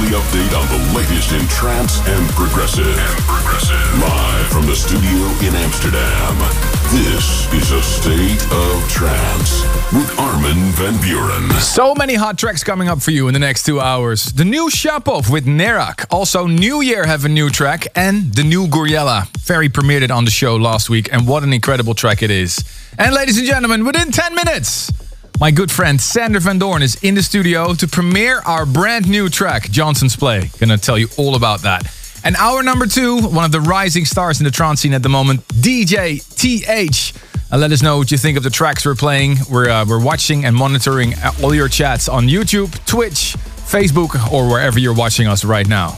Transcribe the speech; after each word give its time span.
Weekly 0.00 0.16
update 0.16 0.58
on 0.58 0.66
the 0.68 0.96
latest 0.96 1.32
in 1.32 1.46
trance 1.48 1.98
and 2.06 2.28
progressive. 2.30 2.86
And 2.86 3.18
progressive. 3.24 4.00
Live 4.00 4.46
from 4.46 4.64
the 4.66 4.74
studio 4.74 5.26
in 5.46 5.54
Amsterdam. 5.54 6.38
This 6.90 7.52
is 7.52 7.70
a 7.72 7.82
state 7.82 8.42
of 8.50 8.88
trance 8.88 9.62
with 9.92 10.18
Armin 10.18 10.56
van 10.72 10.94
Buuren. 10.94 11.52
So 11.60 11.94
many 11.94 12.14
hot 12.14 12.38
tracks 12.38 12.64
coming 12.64 12.88
up 12.88 13.02
for 13.02 13.10
you 13.10 13.28
in 13.28 13.34
the 13.34 13.40
next 13.40 13.64
two 13.64 13.78
hours. 13.80 14.32
The 14.32 14.44
new 14.44 14.70
Shapov 14.70 15.30
with 15.30 15.44
Nerak. 15.44 16.06
Also, 16.10 16.46
NWYR 16.46 17.04
have 17.04 17.24
a 17.24 17.28
new 17.28 17.50
track. 17.50 17.86
And 17.94 18.32
the 18.34 18.44
new 18.44 18.68
Gouryella. 18.68 19.26
Ferry 19.38 19.68
premiered 19.68 20.02
it 20.02 20.10
on 20.10 20.24
the 20.24 20.30
show 20.30 20.56
last 20.56 20.88
week. 20.88 21.12
And 21.12 21.26
what 21.26 21.42
an 21.42 21.52
incredible 21.52 21.94
track 21.94 22.22
it 22.22 22.30
is. 22.30 22.64
And 22.98 23.14
ladies 23.14 23.36
and 23.36 23.46
gentlemen, 23.46 23.84
within 23.84 24.10
10 24.12 24.34
minutes, 24.34 24.90
my 25.40 25.50
good 25.50 25.72
friend 25.72 25.98
Sander 25.98 26.38
Van 26.38 26.58
Doorn 26.58 26.82
is 26.82 27.02
in 27.02 27.14
the 27.14 27.22
studio 27.22 27.72
to 27.72 27.88
premiere 27.88 28.40
our 28.40 28.66
brand 28.66 29.08
new 29.08 29.30
track, 29.30 29.70
Jonson's 29.70 30.14
Play. 30.14 30.50
Gonna 30.58 30.76
tell 30.76 30.98
you 30.98 31.08
all 31.16 31.34
about 31.34 31.62
that. 31.62 31.90
And 32.22 32.36
hour 32.36 32.62
number 32.62 32.86
two, 32.86 33.22
one 33.22 33.46
of 33.46 33.50
the 33.50 33.62
rising 33.62 34.04
stars 34.04 34.38
in 34.38 34.44
the 34.44 34.50
trance 34.50 34.82
scene 34.82 34.92
at 34.92 35.02
the 35.02 35.08
moment, 35.08 35.40
DJ 35.48 36.20
TH. 36.36 37.14
Uh, 37.50 37.56
let 37.56 37.72
us 37.72 37.82
know 37.82 37.96
what 37.96 38.12
you 38.12 38.18
think 38.18 38.36
of 38.36 38.42
the 38.42 38.50
tracks 38.50 38.84
we're 38.84 38.94
playing. 38.94 39.36
We're, 39.50 39.70
uh, 39.70 39.86
we're 39.88 40.04
watching 40.04 40.44
and 40.44 40.54
monitoring 40.54 41.14
all 41.42 41.54
your 41.54 41.68
chats 41.68 42.06
on 42.06 42.26
YouTube, 42.26 42.72
Twitch, 42.84 43.34
Facebook, 43.64 44.30
or 44.30 44.46
wherever 44.46 44.78
you're 44.78 44.94
watching 44.94 45.26
us 45.26 45.42
right 45.42 45.66
now. 45.66 45.96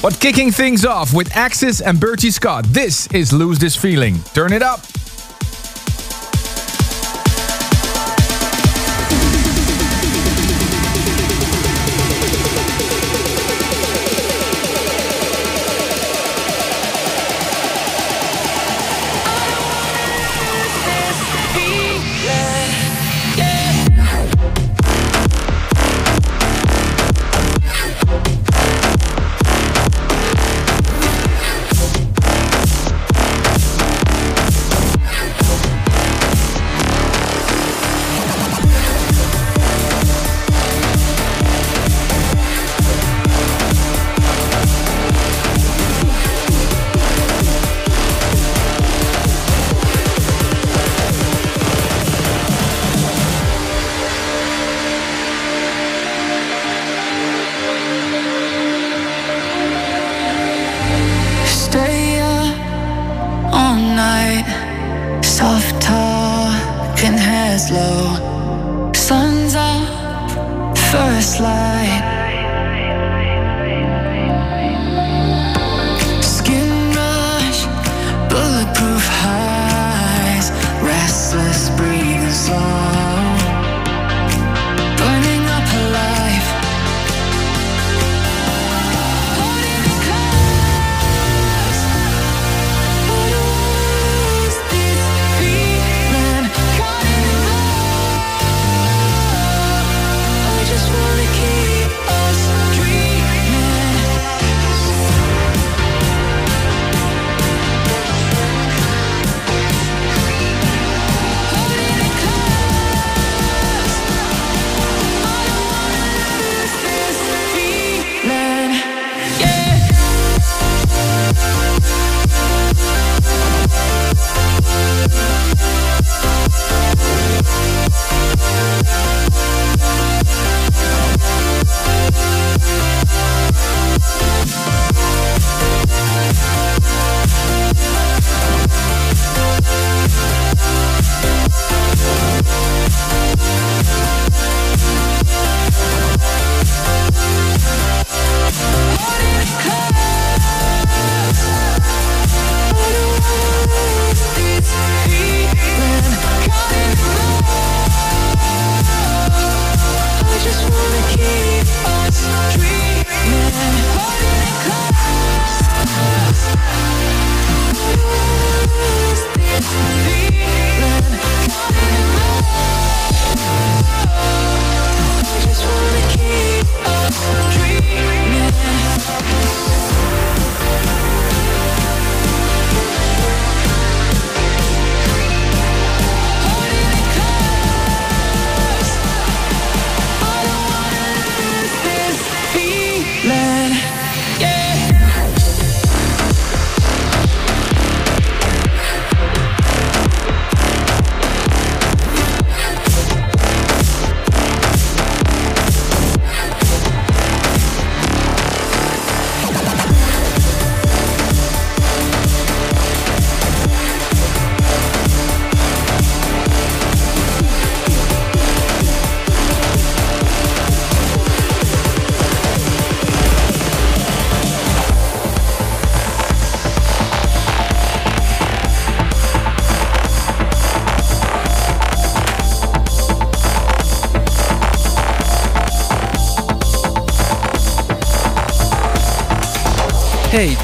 But 0.00 0.18
kicking 0.20 0.52
things 0.52 0.84
off 0.84 1.12
with 1.12 1.36
Axis 1.36 1.80
and 1.80 1.98
Bertie 1.98 2.30
Scott, 2.30 2.64
this 2.68 3.08
is 3.08 3.32
Lose 3.32 3.58
This 3.58 3.74
Feeling. 3.74 4.22
Turn 4.32 4.52
it 4.52 4.62
up. 4.62 4.80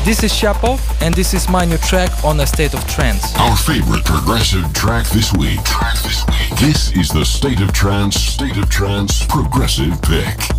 This 0.07 0.23
is 0.23 0.33
Shapov, 0.33 0.81
and 1.03 1.13
this 1.15 1.35
is 1.35 1.49
my 1.49 1.65
new 1.65 1.79
track 1.79 2.13
on 2.25 2.39
a 2.39 2.47
state 2.47 2.75
of 2.75 2.87
trance. 2.87 3.35
Our 3.39 3.57
favorite 3.57 4.05
progressive 4.05 4.73
track 4.73 5.05
this 5.09 5.33
week. 5.33 5.61
Track 5.65 5.99
this 5.99 6.25
week. 6.29 6.59
This 6.61 6.93
is 6.93 7.09
the 7.09 7.25
State 7.25 7.61
of 7.61 7.73
Trance, 7.73 8.15
State 8.15 8.57
of 8.57 8.71
Trance 8.71 9.27
Progressive 9.27 10.01
Pick. 10.03 10.56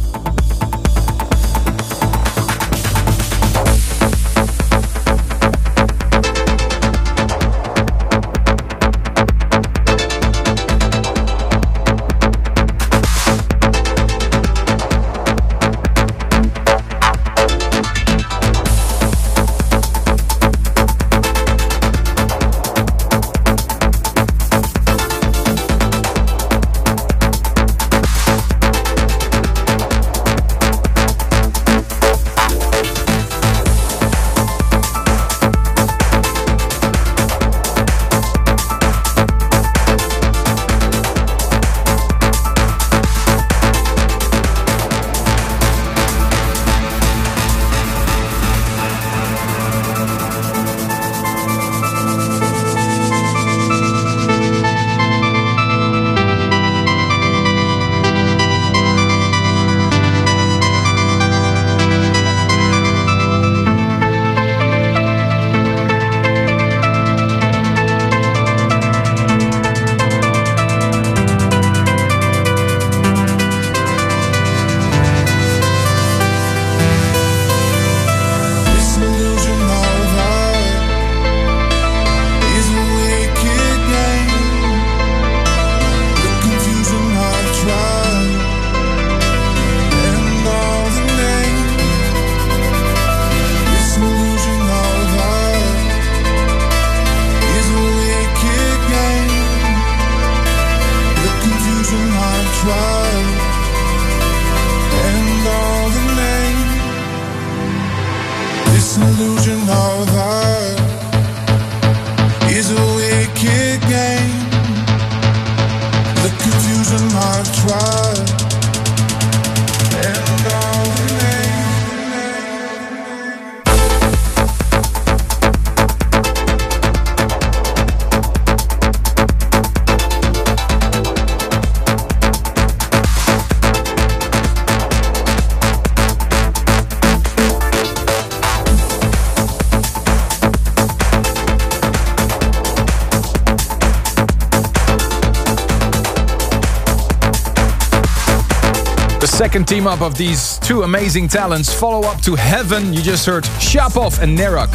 Team 149.78 149.86
up 149.86 150.02
of 150.02 150.18
these 150.18 150.58
two 150.58 150.82
amazing 150.82 151.28
talents 151.28 151.72
follow 151.72 152.08
up 152.08 152.20
to 152.22 152.34
Heaven. 152.34 152.94
You 152.94 153.04
just 153.04 153.28
heard 153.28 153.44
Shapov 153.44 154.20
and 154.24 154.36
Nerak. 154.36 154.74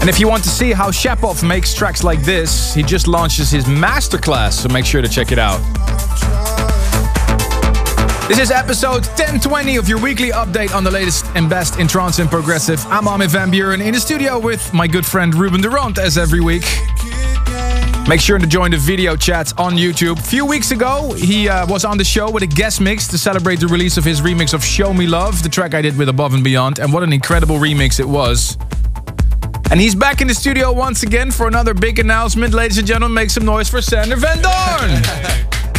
And 0.00 0.08
if 0.08 0.20
you 0.20 0.28
want 0.28 0.44
to 0.44 0.48
see 0.48 0.70
how 0.70 0.92
Shapov 0.92 1.44
makes 1.44 1.74
tracks 1.74 2.04
like 2.04 2.22
this, 2.22 2.72
he 2.72 2.84
just 2.84 3.08
launches 3.08 3.50
his 3.50 3.64
masterclass, 3.64 4.52
so 4.52 4.68
make 4.68 4.86
sure 4.86 5.02
to 5.02 5.08
check 5.08 5.32
it 5.32 5.40
out. 5.40 5.58
This 8.28 8.38
is 8.38 8.52
episode 8.52 9.04
1020 9.06 9.74
of 9.74 9.88
your 9.88 10.00
weekly 10.00 10.30
update 10.30 10.72
on 10.72 10.84
the 10.84 10.90
latest 10.92 11.26
and 11.34 11.50
best 11.50 11.80
in 11.80 11.88
trance 11.88 12.20
and 12.20 12.30
progressive. 12.30 12.80
I'm 12.86 13.08
Armin 13.08 13.28
van 13.28 13.50
Buuren 13.50 13.84
in 13.84 13.94
the 13.94 14.00
studio 14.00 14.38
with 14.38 14.72
my 14.72 14.86
good 14.86 15.04
friend 15.04 15.34
Ruben 15.34 15.60
de 15.60 15.68
Ronde 15.68 15.98
as 15.98 16.16
every 16.16 16.40
week. 16.40 16.91
Make 18.12 18.20
sure 18.20 18.38
to 18.38 18.46
join 18.46 18.72
the 18.72 18.76
video 18.76 19.16
chats 19.16 19.54
on 19.54 19.72
YouTube. 19.72 20.18
A 20.18 20.22
few 20.22 20.44
weeks 20.44 20.70
ago, 20.70 21.14
he 21.14 21.48
uh, 21.48 21.66
was 21.66 21.86
on 21.86 21.96
the 21.96 22.04
show 22.04 22.30
with 22.30 22.42
a 22.42 22.46
guest 22.46 22.78
mix 22.78 23.08
to 23.08 23.16
celebrate 23.16 23.58
the 23.58 23.66
release 23.66 23.96
of 23.96 24.04
his 24.04 24.20
remix 24.20 24.52
of 24.52 24.62
Show 24.62 24.92
Me 24.92 25.06
Love, 25.06 25.42
the 25.42 25.48
track 25.48 25.72
I 25.72 25.80
did 25.80 25.96
with 25.96 26.10
Above 26.10 26.34
and 26.34 26.44
Beyond. 26.44 26.78
And 26.78 26.92
what 26.92 27.02
an 27.02 27.14
incredible 27.14 27.56
remix 27.56 27.98
it 28.00 28.06
was. 28.06 28.58
And 29.70 29.80
he's 29.80 29.94
back 29.94 30.20
in 30.20 30.28
the 30.28 30.34
studio 30.34 30.70
once 30.74 31.02
again 31.02 31.30
for 31.30 31.48
another 31.48 31.72
big 31.72 31.98
announcement. 32.00 32.52
Ladies 32.52 32.76
and 32.76 32.86
gentlemen, 32.86 33.14
make 33.14 33.30
some 33.30 33.46
noise 33.46 33.70
for 33.70 33.80
Sander 33.80 34.16
Van 34.16 34.42
Doorn. 34.42 34.90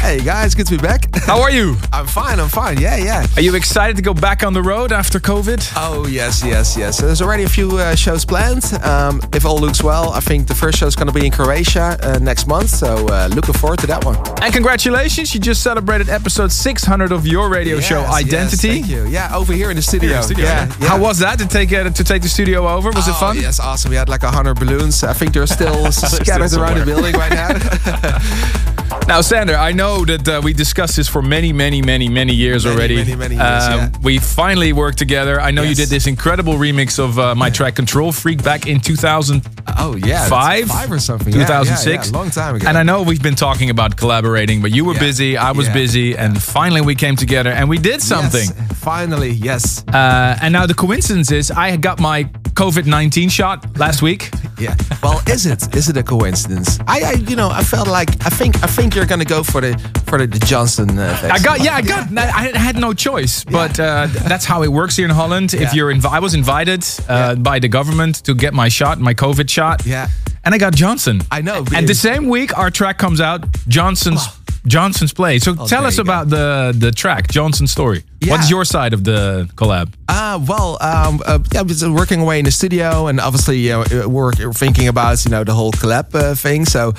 Hey 0.03 0.19
guys, 0.19 0.53
good 0.53 0.67
to 0.67 0.75
be 0.75 0.81
back. 0.81 1.05
How 1.15 1.41
are 1.41 1.50
you? 1.50 1.77
I'm 1.93 2.05
fine, 2.07 2.38
I'm 2.38 2.50
fine. 2.50 2.77
Yeah, 2.79 2.98
yeah. 2.98 3.25
Are 3.38 3.41
you 3.41 3.55
excited 3.55 3.95
to 3.95 4.01
go 4.01 4.13
back 4.13 4.43
on 4.43 4.51
the 4.53 4.62
road 4.62 4.91
after 4.91 5.17
COVID? 5.17 5.72
Oh, 5.77 6.05
yes, 6.07 6.43
yes, 6.45 6.75
yes. 6.77 6.98
There's 7.00 7.22
already 7.22 7.43
a 7.43 7.50
few 7.50 7.77
uh, 7.77 7.95
shows 7.95 8.25
planned. 8.25 8.65
Um, 8.83 9.22
if 9.33 9.45
all 9.45 9.57
looks 9.57 9.81
well, 9.81 10.10
I 10.12 10.19
think 10.19 10.48
the 10.48 10.55
first 10.55 10.77
show 10.77 10.88
is 10.88 10.95
going 10.98 11.07
to 11.07 11.13
be 11.13 11.25
in 11.25 11.31
Croatia 11.31 11.98
uh, 12.03 12.19
next 12.19 12.48
month. 12.48 12.69
So 12.72 13.07
uh, 13.07 13.29
looking 13.33 13.53
forward 13.53 13.79
to 13.79 13.88
that 13.88 14.03
one. 14.03 14.17
And 14.41 14.53
congratulations, 14.53 15.33
you 15.33 15.39
just 15.39 15.63
celebrated 15.63 16.10
episode 16.10 16.51
600 16.51 17.13
of 17.13 17.25
your 17.25 17.50
radio 17.50 17.79
show 17.79 18.01
Identity. 18.01 18.67
Yes, 18.67 18.79
thank 18.81 18.89
you. 18.89 19.05
Yeah, 19.07 19.33
over 19.33 19.53
here 19.53 19.69
in 19.69 19.77
the 19.77 19.81
studio. 19.81 20.10
Yeah, 20.38 20.67
yeah. 20.79 20.88
How 20.89 21.00
was 21.00 21.19
that 21.19 21.39
to 21.39 21.48
take 21.48 21.72
uh, 21.72 21.89
to 21.89 22.03
take 22.03 22.22
the 22.24 22.29
studio 22.29 22.67
over? 22.67 22.89
Was 22.91 23.07
it 23.07 23.12
Oh, 23.12 23.19
fun? 23.22 23.38
Yes, 23.38 23.62
awesome. 23.62 23.89
We 23.89 23.95
had 23.95 24.10
like 24.10 24.22
hundred 24.24 24.60
balloons. 24.60 25.01
I 25.05 25.13
think 25.13 25.33
they're 25.33 25.48
still 25.48 25.89
scattered 25.93 26.53
around 26.53 26.77
the 26.79 26.86
building 26.86 27.13
right 27.15 27.31
now. 27.31 28.69
Now, 29.05 29.19
Sander, 29.22 29.55
I 29.55 29.74
know 29.74 30.05
that 30.05 30.27
uh, 30.27 30.41
we 30.43 30.53
discussed 30.53 30.95
this 30.95 31.07
for 31.10 31.22
many, 31.22 31.51
many, 31.53 31.81
many, 31.81 32.07
many 32.07 32.33
years 32.33 32.63
Many, 32.65 32.75
already. 32.75 32.95
many, 32.95 33.15
many 33.15 33.36
years, 33.36 33.43
Uh, 33.45 33.89
yeah. 33.91 34.00
We 34.01 34.17
finally 34.17 34.72
worked 34.74 34.98
together. 34.98 35.39
I 35.41 35.51
know 35.51 35.62
you 35.62 35.75
did 35.75 35.89
this 35.89 36.07
incredible 36.07 36.53
remix 36.53 36.98
of 37.00 37.19
uh, 37.19 37.36
my 37.36 37.50
track 37.50 37.75
Control 37.75 38.12
Freak 38.13 38.41
back 38.43 38.65
in 38.65 38.79
2005, 38.79 39.75
oh 39.77 39.95
yeah, 39.98 40.27
that's 40.29 40.29
five 40.29 40.91
or 40.91 41.00
something. 41.00 41.33
Yeah, 41.33 41.39
yeah, 41.41 41.45
2006. 41.63 42.12
yeah, 42.12 42.17
long 42.17 42.29
time 42.31 42.55
ago. 42.55 42.67
And 42.67 42.77
I 42.77 42.83
know 42.83 43.03
we've 43.03 43.22
been 43.22 43.36
talking 43.36 43.69
about 43.69 43.98
collaborating, 43.98 44.62
but 44.62 44.72
you 44.72 44.86
were 44.86 44.98
busy, 44.98 45.36
I 45.38 45.51
was 45.51 45.67
busy, 45.69 46.15
and 46.17 46.41
finally 46.41 46.81
we 46.81 46.95
came 46.95 47.15
together 47.17 47.51
and 47.51 47.67
we 47.69 47.77
did 47.77 48.01
something. 48.01 48.48
Yes, 48.55 48.79
finally, 48.79 49.31
yes. 49.31 49.83
Uh, 49.89 50.38
and 50.41 50.53
now 50.53 50.65
the 50.65 50.74
coincidence 50.75 51.29
is 51.29 51.51
I 51.51 51.75
got 51.75 52.00
my 52.00 52.29
COVID 52.53 52.86
19 52.86 53.29
shot 53.29 53.65
last 53.79 54.01
week. 54.01 54.29
Yeah. 54.60 54.75
Well, 55.01 55.22
is 55.27 55.45
it? 55.45 55.75
Is 55.75 55.89
it 55.89 55.98
a 55.98 56.03
coincidence? 56.03 56.79
I, 56.88 57.01
I 57.01 57.12
you 57.13 57.36
know, 57.36 57.50
I 57.50 57.63
felt 57.63 57.88
like 57.88 58.10
I 58.25 58.29
think 58.29 58.63
I 58.63 58.67
think 58.67 58.95
you're 58.95 59.05
gonna 59.07 59.25
go 59.25 59.43
for 59.43 59.62
the 59.62 59.74
for 60.05 60.17
the, 60.19 60.27
the 60.27 60.39
Johnson. 60.45 60.98
Uh, 61.00 61.17
I 61.31 61.39
got 61.39 61.62
yeah, 61.63 61.75
I 61.75 61.81
got. 61.81 62.15
I 62.17 62.57
had 62.57 62.75
no 62.75 62.93
choice, 62.93 63.43
but 63.43 63.79
uh, 63.79 64.07
that's 64.27 64.45
how 64.45 64.63
it 64.63 64.69
works 64.72 64.95
here 64.95 65.05
in 65.05 65.12
Holland. 65.15 65.53
If 65.53 65.62
Yeah. 65.62 65.74
you're, 65.74 65.93
invi- 65.93 66.12
I 66.12 66.19
was 66.19 66.33
invited 66.36 66.83
uh, 67.10 67.13
Yeah. 67.13 67.36
by 67.36 67.60
the 67.60 67.67
government 67.67 68.24
to 68.25 68.36
get 68.36 68.53
my 68.53 68.69
shot, 68.69 69.00
my 69.00 69.13
COVID 69.15 69.50
shot. 69.50 69.86
Yeah. 69.86 70.07
And 70.44 70.54
I 70.54 70.58
got 70.58 70.74
Johnson. 70.76 71.22
I 71.32 71.42
know, 71.42 71.66
And 71.76 71.88
the 71.88 71.96
same 71.96 72.28
week, 72.30 72.58
our 72.58 72.70
track 72.72 72.98
comes 72.98 73.20
out. 73.22 73.46
Johnson's 73.68 74.28
Johnson's 74.66 75.12
play. 75.14 75.40
So 75.40 75.54
tell 75.56 75.64
Oh. 75.64 75.68
there 75.68 75.84
us 75.88 75.98
you 75.98 76.04
go. 76.06 76.12
about 76.12 76.30
the 76.30 76.74
the 76.78 76.92
track, 76.92 77.28
Johnson's 77.30 77.72
story. 77.72 78.04
Yeah. 78.22 78.32
What's 78.32 78.50
your 78.50 78.64
side 78.66 78.94
of 78.94 79.04
the 79.04 79.50
collab? 79.56 79.90
Uh, 80.08 80.40
well, 80.48 80.78
um, 80.80 81.20
uh, 81.26 81.40
yeah, 81.52 81.60
I 81.60 81.64
was 81.64 81.84
working 81.86 82.22
away 82.22 82.40
in 82.40 82.46
the 82.46 82.52
studio, 82.52 83.08
and 83.08 83.20
obviously, 83.20 83.58
you 83.60 83.72
know, 83.72 84.08
work 84.08 84.36
thinking 84.56 84.88
about 84.88 85.26
you 85.26 85.32
know 85.32 85.44
the 85.44 85.54
whole 85.54 85.72
collab 85.74 86.16
uh, 86.16 86.34
thing. 86.36 86.66
So 86.66 86.94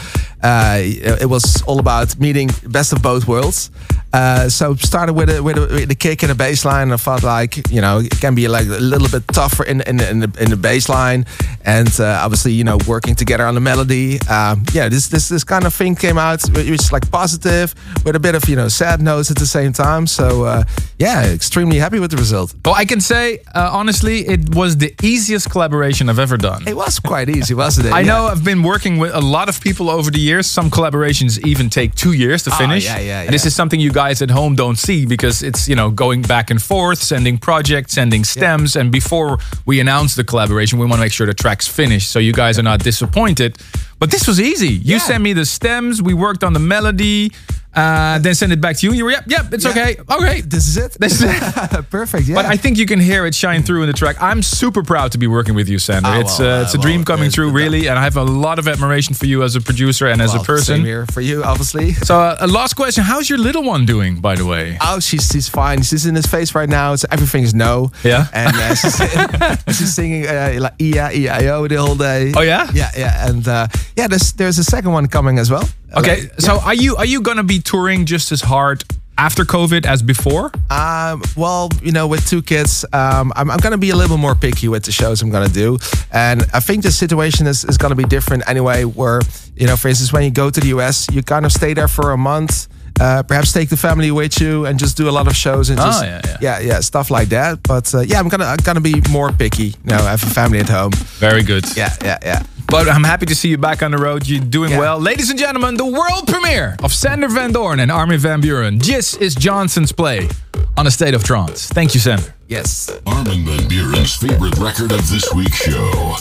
uh, 0.45 0.79
it 1.25 1.29
was 1.29 1.63
all 1.67 1.79
about 1.79 2.19
meeting 2.21 2.51
best 2.67 2.93
of 2.93 3.01
both 3.03 3.27
worlds. 3.27 3.71
Uh, 4.13 4.49
so 4.49 4.77
started 4.77 5.15
with 5.15 5.29
a, 5.29 5.43
with, 5.43 5.57
a, 5.59 5.67
with 5.75 5.91
a 5.91 5.95
kick 5.97 6.23
and 6.23 6.31
a 6.31 6.35
bass 6.37 6.65
line. 6.65 6.93
I 6.93 6.97
felt 6.99 7.25
like 7.25 7.57
you 7.71 7.81
know 7.81 7.99
it 7.99 8.21
can 8.21 8.35
be 8.35 8.47
like 8.47 8.67
a 8.69 8.79
little 8.81 9.09
bit 9.09 9.27
tougher 9.29 9.65
in 9.65 9.81
in, 9.91 9.99
in 10.01 10.21
the 10.21 10.31
in 10.39 10.51
the 10.51 10.57
bass 10.57 10.89
line, 10.89 11.25
and 11.65 11.89
uh, 11.99 12.21
obviously 12.25 12.53
you 12.53 12.63
know 12.63 12.79
working 12.87 13.17
together 13.17 13.45
on 13.47 13.55
the 13.55 13.61
melody. 13.61 14.21
Um, 14.31 14.63
yeah, 14.73 14.89
this 14.89 15.09
this 15.09 15.29
this 15.29 15.43
kind 15.45 15.65
of 15.67 15.75
thing 15.75 15.97
came 15.97 16.17
out, 16.19 16.41
which 16.55 16.69
is 16.69 16.93
like 16.93 17.11
positive 17.11 17.75
with 18.05 18.15
a 18.15 18.21
bit 18.21 18.35
of 18.37 18.49
you 18.49 18.55
know 18.57 18.69
sad 18.69 19.01
notes 19.01 19.31
at 19.33 19.37
the 19.39 19.47
same 19.47 19.73
time. 19.73 20.07
So 20.07 20.45
uh, 20.45 20.63
yeah, 20.99 21.33
extremely 21.35 21.79
happy 21.81 21.99
with 21.99 22.11
the 22.13 22.17
result. 22.19 22.55
Well, 22.65 22.77
I 22.83 22.85
can 22.85 23.01
say 23.01 23.39
uh, 23.55 23.71
honestly, 23.81 24.19
it 24.29 24.55
was 24.55 24.77
the 24.77 24.93
easiest 25.03 25.51
collaboration 25.51 26.09
I've 26.09 26.21
ever 26.23 26.37
done. 26.37 26.69
It 26.69 26.77
was 26.77 27.01
quite 27.01 27.29
easy, 27.29 27.55
wasn't 27.55 27.87
it? 27.89 27.93
I 27.93 28.01
Yeah. 28.01 28.13
know 28.13 28.27
I've 28.33 28.45
been 28.45 28.63
working 28.63 29.01
with 29.01 29.13
a 29.13 29.21
lot 29.37 29.49
of 29.49 29.61
people 29.61 29.87
over 29.91 30.11
the 30.13 30.21
years. 30.21 30.34
Some 30.43 30.71
collaborations 30.71 31.39
even 31.47 31.69
take 31.71 31.95
two 31.95 32.13
years 32.13 32.43
to 32.45 32.51
Oh, 32.53 32.57
finish. 32.59 32.85
yeah, 32.85 32.99
yeah, 33.01 33.21
And 33.23 33.33
this 33.33 33.47
is 33.47 33.55
something 33.55 33.81
you 33.81 33.93
guys 33.93 34.23
at 34.23 34.31
home 34.31 34.55
don't 34.57 34.77
see 34.79 35.07
because 35.07 35.43
it's 35.43 35.69
you 35.69 35.77
know 35.77 35.91
going 35.91 36.23
back 36.23 36.51
and 36.51 36.61
forth, 36.63 36.99
sending 37.03 37.39
projects, 37.39 37.95
sending 37.95 38.25
stems, 38.25 38.77
and 38.77 38.91
before 38.93 39.39
we 39.67 39.81
announce 39.81 40.15
the 40.15 40.25
collaboration, 40.25 40.79
we 40.79 40.87
want 40.87 40.99
to 41.01 41.05
make 41.05 41.13
sure 41.13 41.27
the 41.27 41.35
track's 41.35 41.67
finished. 41.69 42.11
So 42.11 42.19
you 42.19 42.33
guys 42.33 42.59
are 42.59 42.63
not 42.65 42.81
disappointed. 42.85 43.59
But 44.05 44.11
this 44.11 44.29
was 44.29 44.39
easy. 44.39 44.69
You 44.69 44.97
Yeah. 44.97 44.99
sent 44.99 45.23
me 45.23 45.33
the 45.33 45.47
stems. 45.47 46.03
We 46.03 46.13
worked 46.13 46.45
on 46.45 46.53
the 46.53 46.61
melody. 46.61 47.33
Uh, 47.75 48.21
then 48.21 48.35
send 48.37 48.53
it 48.53 48.61
back 48.61 48.77
to 48.77 48.87
you. 48.87 48.93
You 48.93 49.05
were 49.05 49.11
yep, 49.11 49.25
yep. 49.27 49.53
It's 49.53 49.65
Yeah. 49.65 49.71
okay. 49.73 49.97
Okay. 50.09 50.43
This 50.43 50.69
is 50.69 50.77
it. 50.77 50.97
This 51.01 51.15
is 51.15 51.23
it. 51.23 51.91
Perfect. 51.91 52.29
Yeah. 52.29 52.37
But 52.37 52.47
I 52.47 52.57
think 52.57 52.79
you 52.79 52.87
can 52.87 53.01
hear 53.01 53.27
it 53.27 53.35
shine 53.35 53.65
through 53.65 53.83
in 53.83 53.89
the 53.89 53.93
track. 53.93 54.15
I'm 54.21 54.43
super 54.43 54.85
proud 54.85 55.11
to 55.13 55.19
be 55.19 55.27
working 55.27 55.57
with 55.57 55.69
you, 55.69 55.81
Sander. 55.81 56.09
Oh, 56.09 56.21
it's 56.21 56.39
well, 56.39 56.61
uh, 56.61 56.63
it's 56.63 56.75
a 56.77 56.79
uh, 56.79 56.83
dream 56.83 57.05
coming 57.05 57.33
true, 57.33 57.51
really, 57.51 57.89
and 57.89 57.99
I 57.99 58.05
have 58.05 58.17
a 58.17 58.23
lot 58.23 58.61
of 58.61 58.69
admiration 58.69 59.15
for 59.17 59.27
you 59.27 59.43
as 59.43 59.57
a 59.57 59.61
producer 59.61 60.07
and 60.07 60.23
as 60.23 60.35
a 60.37 60.39
person. 60.39 60.77
Same 60.77 60.85
here 60.85 61.05
for 61.07 61.21
you, 61.21 61.43
obviously. 61.43 61.95
So, 62.05 62.15
uh, 62.21 62.37
a 62.39 62.47
last 62.47 62.75
question: 62.77 63.03
How's 63.03 63.29
your 63.29 63.39
little 63.41 63.65
one 63.65 63.87
doing, 63.87 64.21
by 64.21 64.37
the 64.37 64.45
way? 64.47 64.79
Oh, 64.81 65.01
she's 65.01 65.27
she's 65.33 65.49
fine. 65.49 65.83
She's 65.83 66.07
in 66.07 66.15
his 66.15 66.27
face 66.27 66.55
right 66.55 66.69
now. 66.69 66.95
So 66.95 67.09
everything 67.11 67.43
is 67.43 67.55
no. 67.55 67.91
Yeah? 68.05 68.27
And 68.33 68.55
uh, 68.55 68.75
she's, 68.77 68.97
she's 69.79 69.93
singing 69.95 70.27
uh, 70.29 70.59
like 70.61 70.75
Ia 70.81 71.11
Ia 71.11 71.69
the 71.69 71.77
whole 71.85 71.97
day. 71.97 72.33
Oh, 72.37 72.43
yeah? 72.43 72.71
Yeah, 72.73 72.91
yeah. 72.97 73.29
And 73.29 73.49
uh, 73.49 73.67
yeah, 73.97 74.09
there's 74.09 74.33
there's 74.33 74.59
a 74.59 74.65
second 74.65 74.93
one 74.93 75.07
coming 75.09 75.39
as 75.39 75.51
well. 75.51 75.69
Okay, 75.97 76.23
Like, 76.23 76.41
so 76.41 76.61
are 76.61 76.75
you 76.75 76.97
are 76.97 77.07
you 77.07 77.21
gonna 77.21 77.45
be 77.45 77.61
touring 77.61 78.07
just 78.07 78.33
as 78.33 78.41
hard 78.41 78.85
after 79.17 79.45
COVID 79.45 79.87
as 79.87 80.03
before? 80.03 80.51
Um, 80.71 81.23
well, 81.37 81.71
you 81.83 81.93
know, 81.93 82.07
with 82.09 82.29
two 82.29 82.43
kids, 82.43 82.85
um, 82.93 83.33
I'm, 83.37 83.49
I'm 83.51 83.59
going 83.59 83.71
to 83.73 83.79
be 83.79 83.91
a 83.91 83.97
little 83.97 84.17
more 84.17 84.35
picky 84.35 84.67
with 84.67 84.85
the 84.85 84.91
shows 84.93 85.23
I'm 85.23 85.31
going 85.31 85.47
to 85.47 85.55
do. 85.55 85.79
And 86.11 86.43
I 86.53 86.59
think 86.61 86.83
the 86.83 86.91
situation 86.91 87.47
is, 87.47 87.65
is 87.65 87.79
going 87.79 87.91
to 87.91 87.97
be 87.97 88.05
different 88.05 88.43
anyway, 88.49 88.85
where, 88.85 89.21
you 89.55 89.69
know, 89.69 89.77
for 89.77 89.87
instance, 89.87 90.13
when 90.13 90.25
you 90.25 90.33
go 90.33 90.51
to 90.51 90.61
the 90.61 90.67
US, 90.79 91.07
you 91.13 91.23
kind 91.23 91.47
of 91.47 91.53
stay 91.53 91.75
there 91.75 91.87
for 91.87 92.11
a 92.11 92.17
month. 92.19 92.67
Uh, 93.01 93.23
perhaps 93.25 93.53
take 93.53 93.69
the 93.69 93.77
family 93.77 94.11
with 94.13 94.41
you 94.41 94.67
and 94.67 94.79
just 94.79 94.97
do 94.97 95.09
a 95.09 95.11
lot 95.11 95.27
of 95.27 95.35
shows 95.35 95.69
and 95.71 95.81
Oh, 95.81 95.85
just 95.85 96.05
yeah, 96.05 96.21
yeah. 96.25 96.37
yeah 96.41 96.59
yeah 96.61 96.81
stuff 96.81 97.11
like 97.11 97.29
that. 97.31 97.61
But 97.63 97.93
uh, 97.95 98.01
yeah, 98.01 98.19
I'm 98.21 98.29
gonna 98.29 98.45
I'm 98.47 98.57
gonna 98.63 98.81
be 98.81 99.03
more 99.11 99.33
picky. 99.33 99.65
You 99.69 99.75
know, 99.85 99.97
I 99.97 100.11
have 100.11 100.23
a 100.23 100.27
family 100.27 100.61
at 100.61 100.69
home. 100.69 100.93
Very 101.19 101.43
good. 101.43 101.65
Yeah, 101.77 101.93
yeah, 102.05 102.19
yeah. 102.23 102.43
But 102.69 102.89
I'm 102.89 103.05
happy 103.05 103.27
to 103.27 103.35
see 103.35 103.49
you 103.51 103.59
back 103.59 103.83
on 103.83 103.91
the 103.91 103.99
road. 103.99 104.27
You're 104.27 104.41
doing 104.41 104.71
Yeah. 104.71 104.79
well. 104.79 104.99
Ladies 105.01 105.29
and 105.31 105.39
gentlemen, 105.39 105.77
the 105.77 105.85
world 105.87 106.27
premiere 106.29 106.77
of 106.83 106.93
Sander 106.95 107.29
Van 107.29 107.53
Doorn 107.53 107.81
and 107.81 107.91
Armin 107.91 108.19
Van 108.21 108.41
Buuren. 108.41 108.81
This 108.83 109.15
is 109.15 109.35
Jonson's 109.35 109.93
play 109.93 110.29
on 110.77 110.87
a 110.87 110.91
state 110.91 111.15
of 111.15 111.23
trance. 111.25 111.67
Thank 111.69 111.95
you, 111.95 112.01
Sander. 112.01 112.35
Yes. 112.49 112.91
Armin 113.07 113.45
Van 113.45 113.69
Buuren's 113.69 114.15
favorite 114.17 114.57
record 114.59 114.93
of 114.93 115.09
this 115.11 115.33
week's 115.35 115.57
show. 115.57 116.17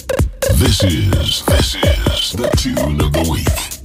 This 0.55 0.83
is, 0.83 1.43
this 1.45 1.75
is 1.75 2.31
the 2.33 2.49
tune 2.57 2.99
of 2.99 3.13
the 3.13 3.27
week. 3.31 3.82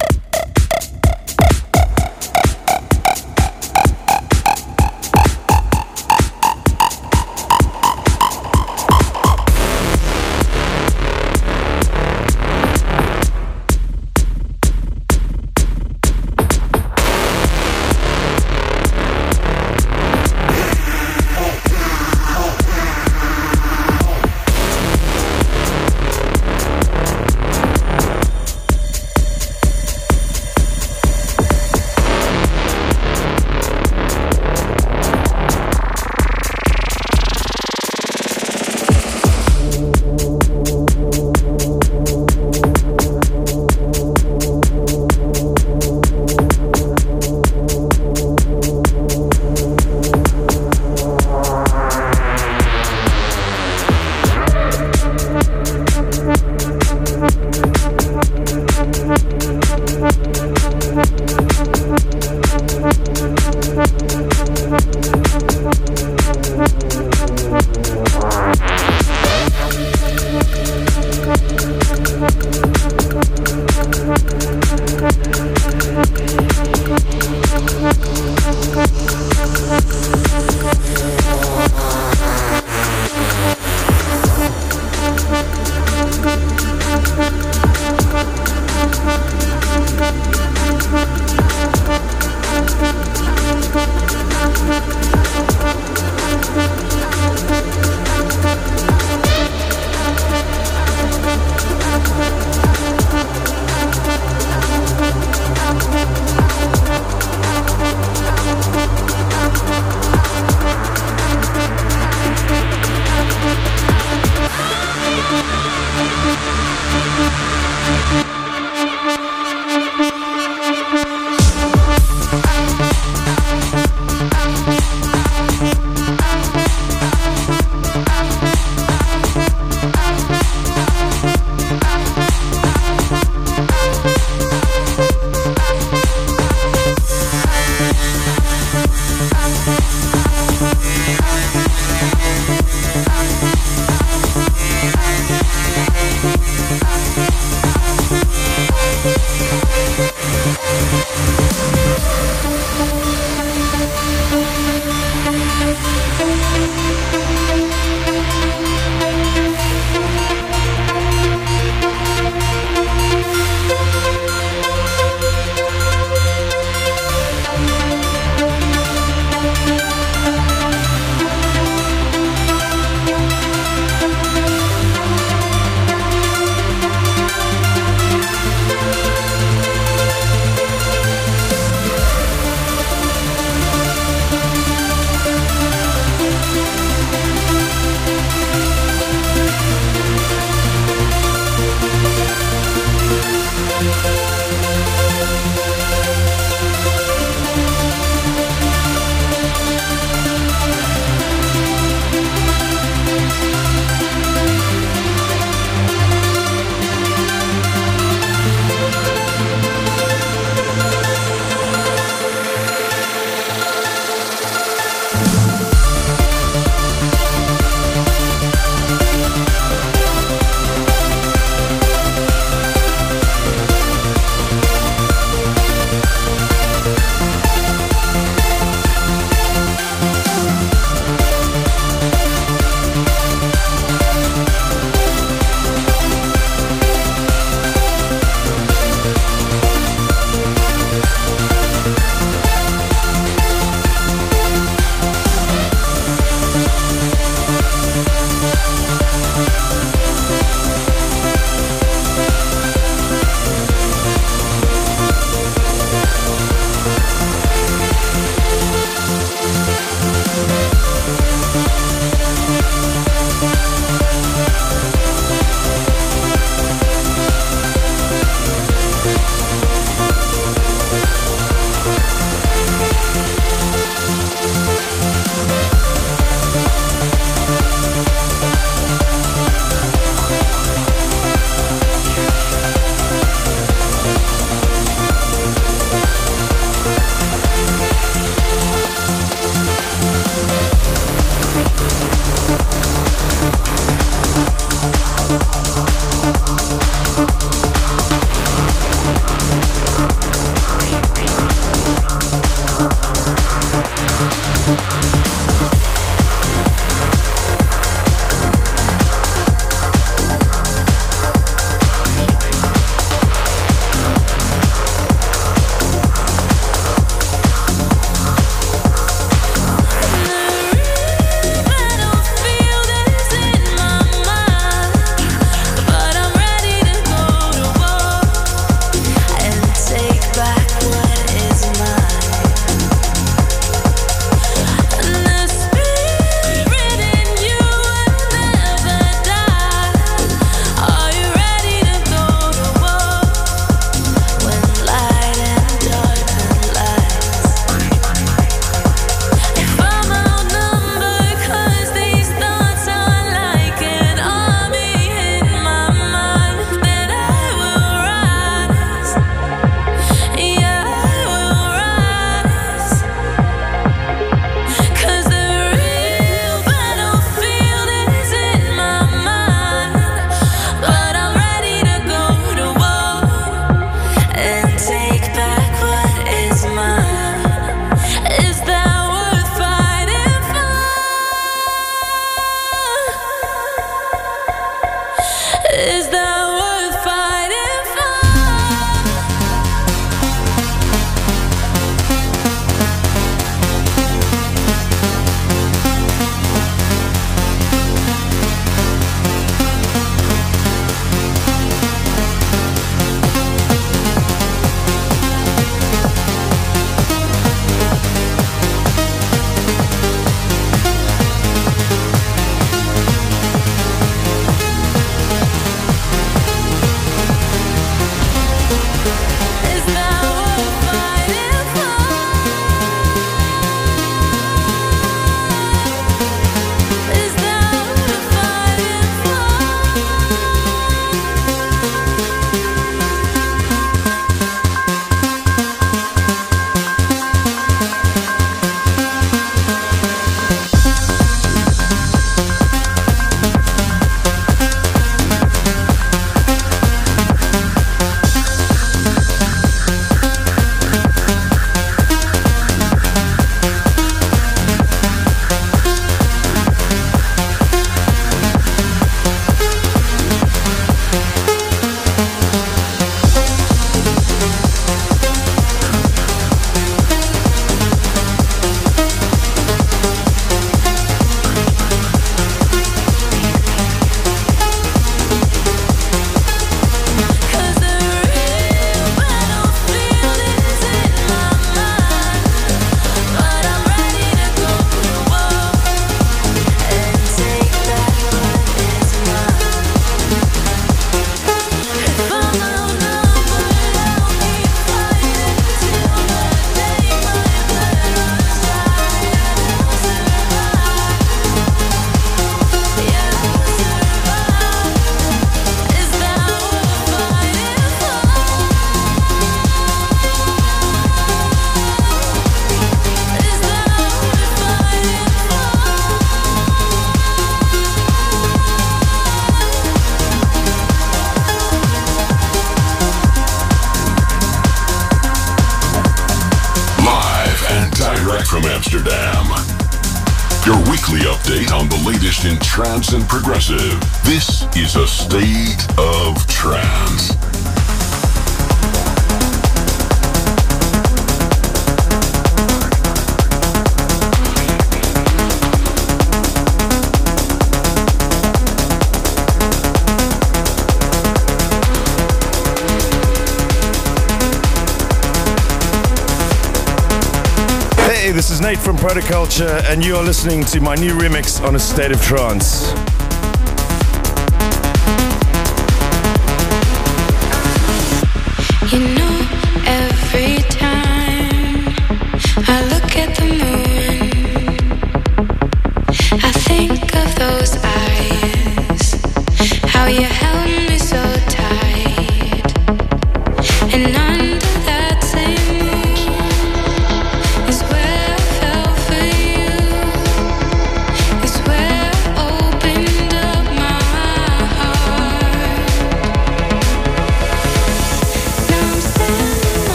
Culture, 559.29 559.79
and 559.87 560.03
you 560.03 560.15
are 560.15 560.23
listening 560.23 560.63
to 560.65 560.81
my 560.81 560.95
new 560.95 561.13
remix 561.13 561.63
on 561.63 561.75
A 561.75 561.79
State 561.79 562.11
of 562.11 562.19
Trance. 562.19 563.08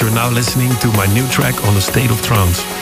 You're 0.00 0.10
now 0.10 0.30
listening 0.30 0.70
to 0.76 0.88
my 0.92 1.06
new 1.14 1.26
track 1.28 1.64
on 1.64 1.74
the 1.74 1.80
State 1.80 2.10
of 2.10 2.20
Trance. 2.20 2.77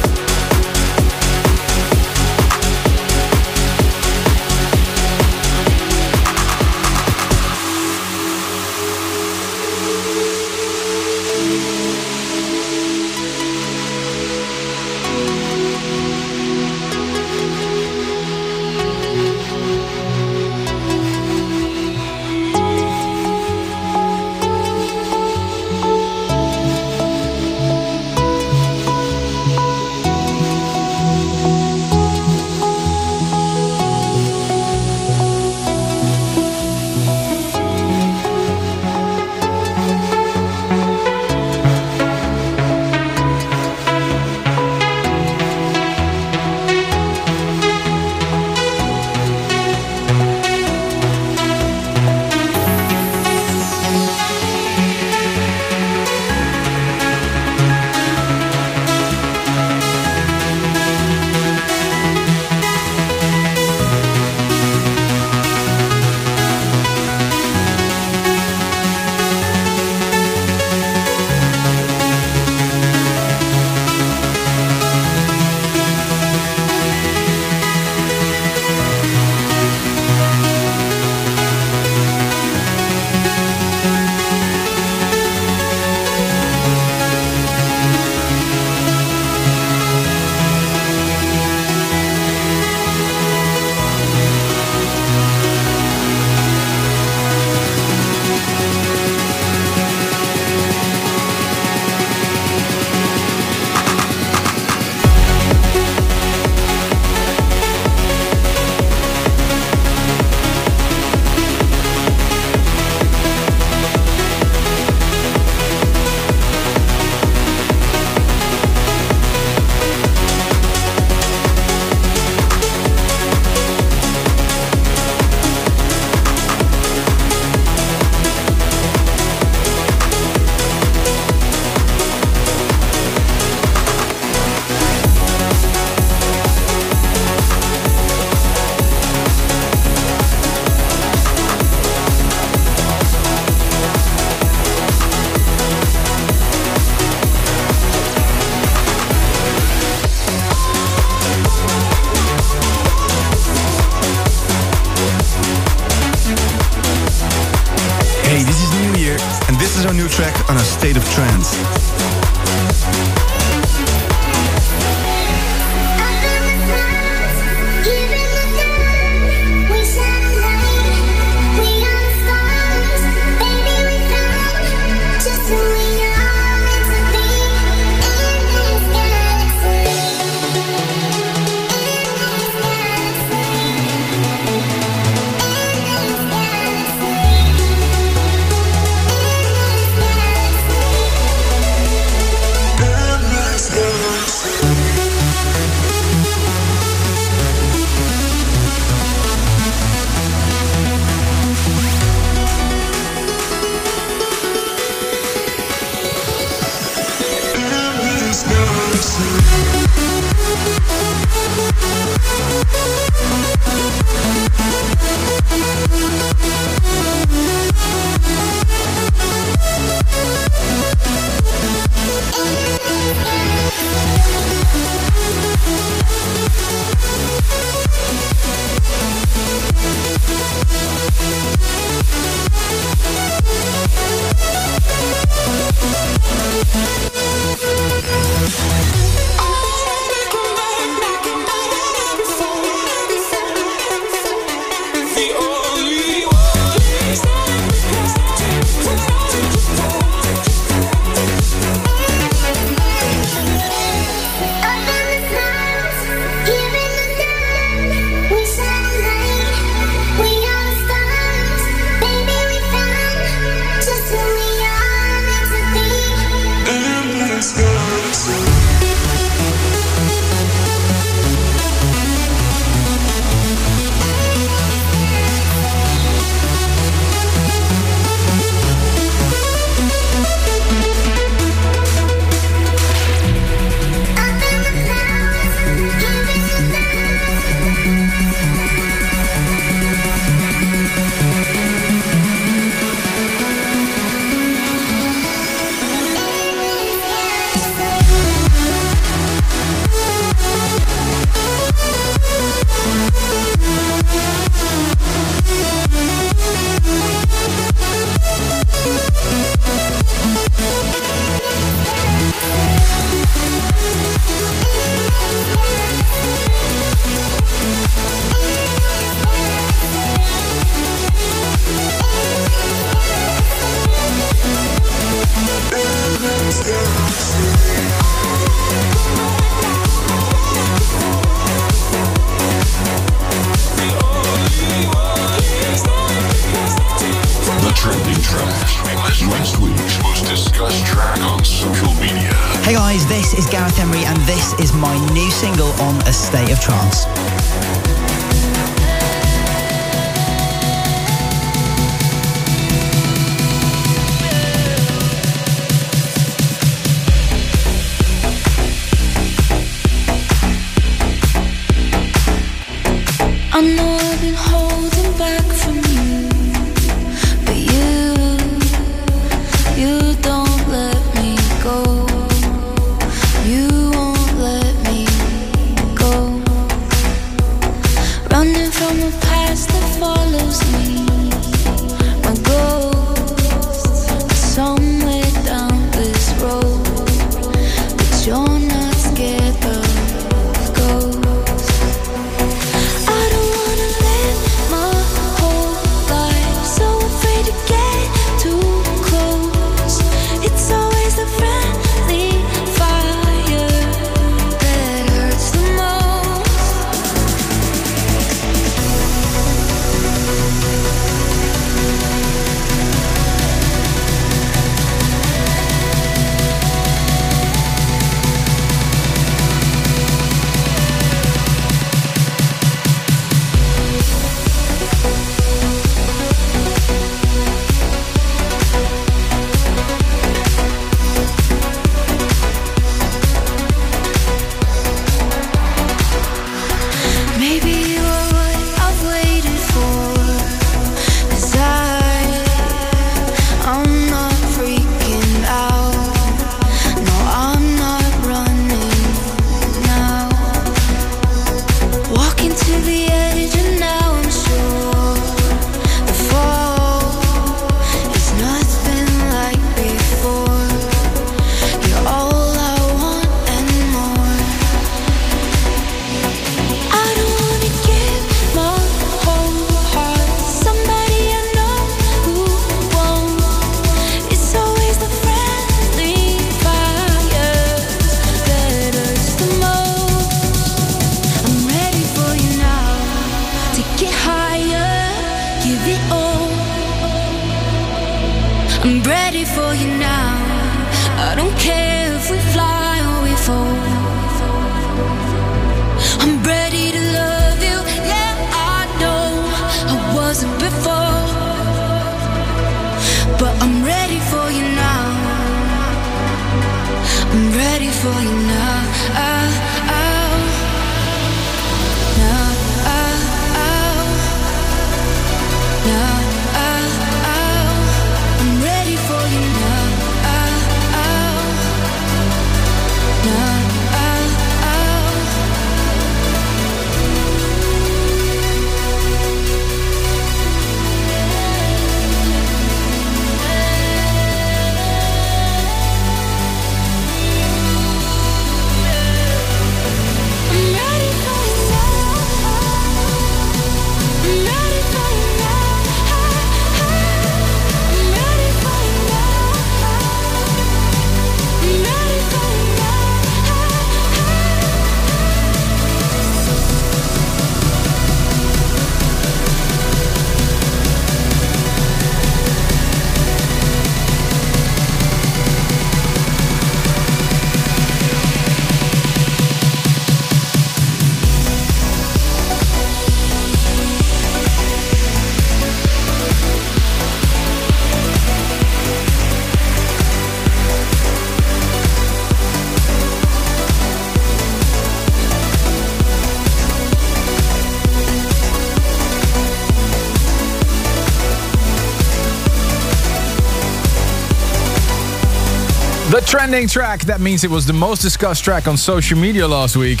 Trending 596.28 596.68
track, 596.68 597.00
that 597.06 597.22
means 597.22 597.42
it 597.42 597.50
was 597.50 597.64
the 597.64 597.72
most 597.72 598.02
discussed 598.02 598.44
track 598.44 598.68
on 598.68 598.76
social 598.76 599.18
media 599.18 599.48
last 599.48 599.76
week. 599.78 600.00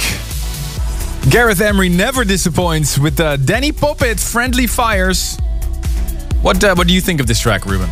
Gareth 1.30 1.62
Emery 1.62 1.88
never 1.88 2.22
disappoints 2.22 2.98
with 2.98 3.18
uh, 3.18 3.36
the 3.36 3.50
Dani 3.50 3.74
Poppitt 3.74 4.20
Friendly 4.20 4.66
Fires. 4.66 5.38
What, 6.42 6.62
uh, 6.62 6.74
what 6.74 6.86
do 6.86 6.92
you 6.92 7.00
think 7.00 7.20
of 7.20 7.26
this 7.26 7.40
track, 7.40 7.64
Ruben? 7.64 7.88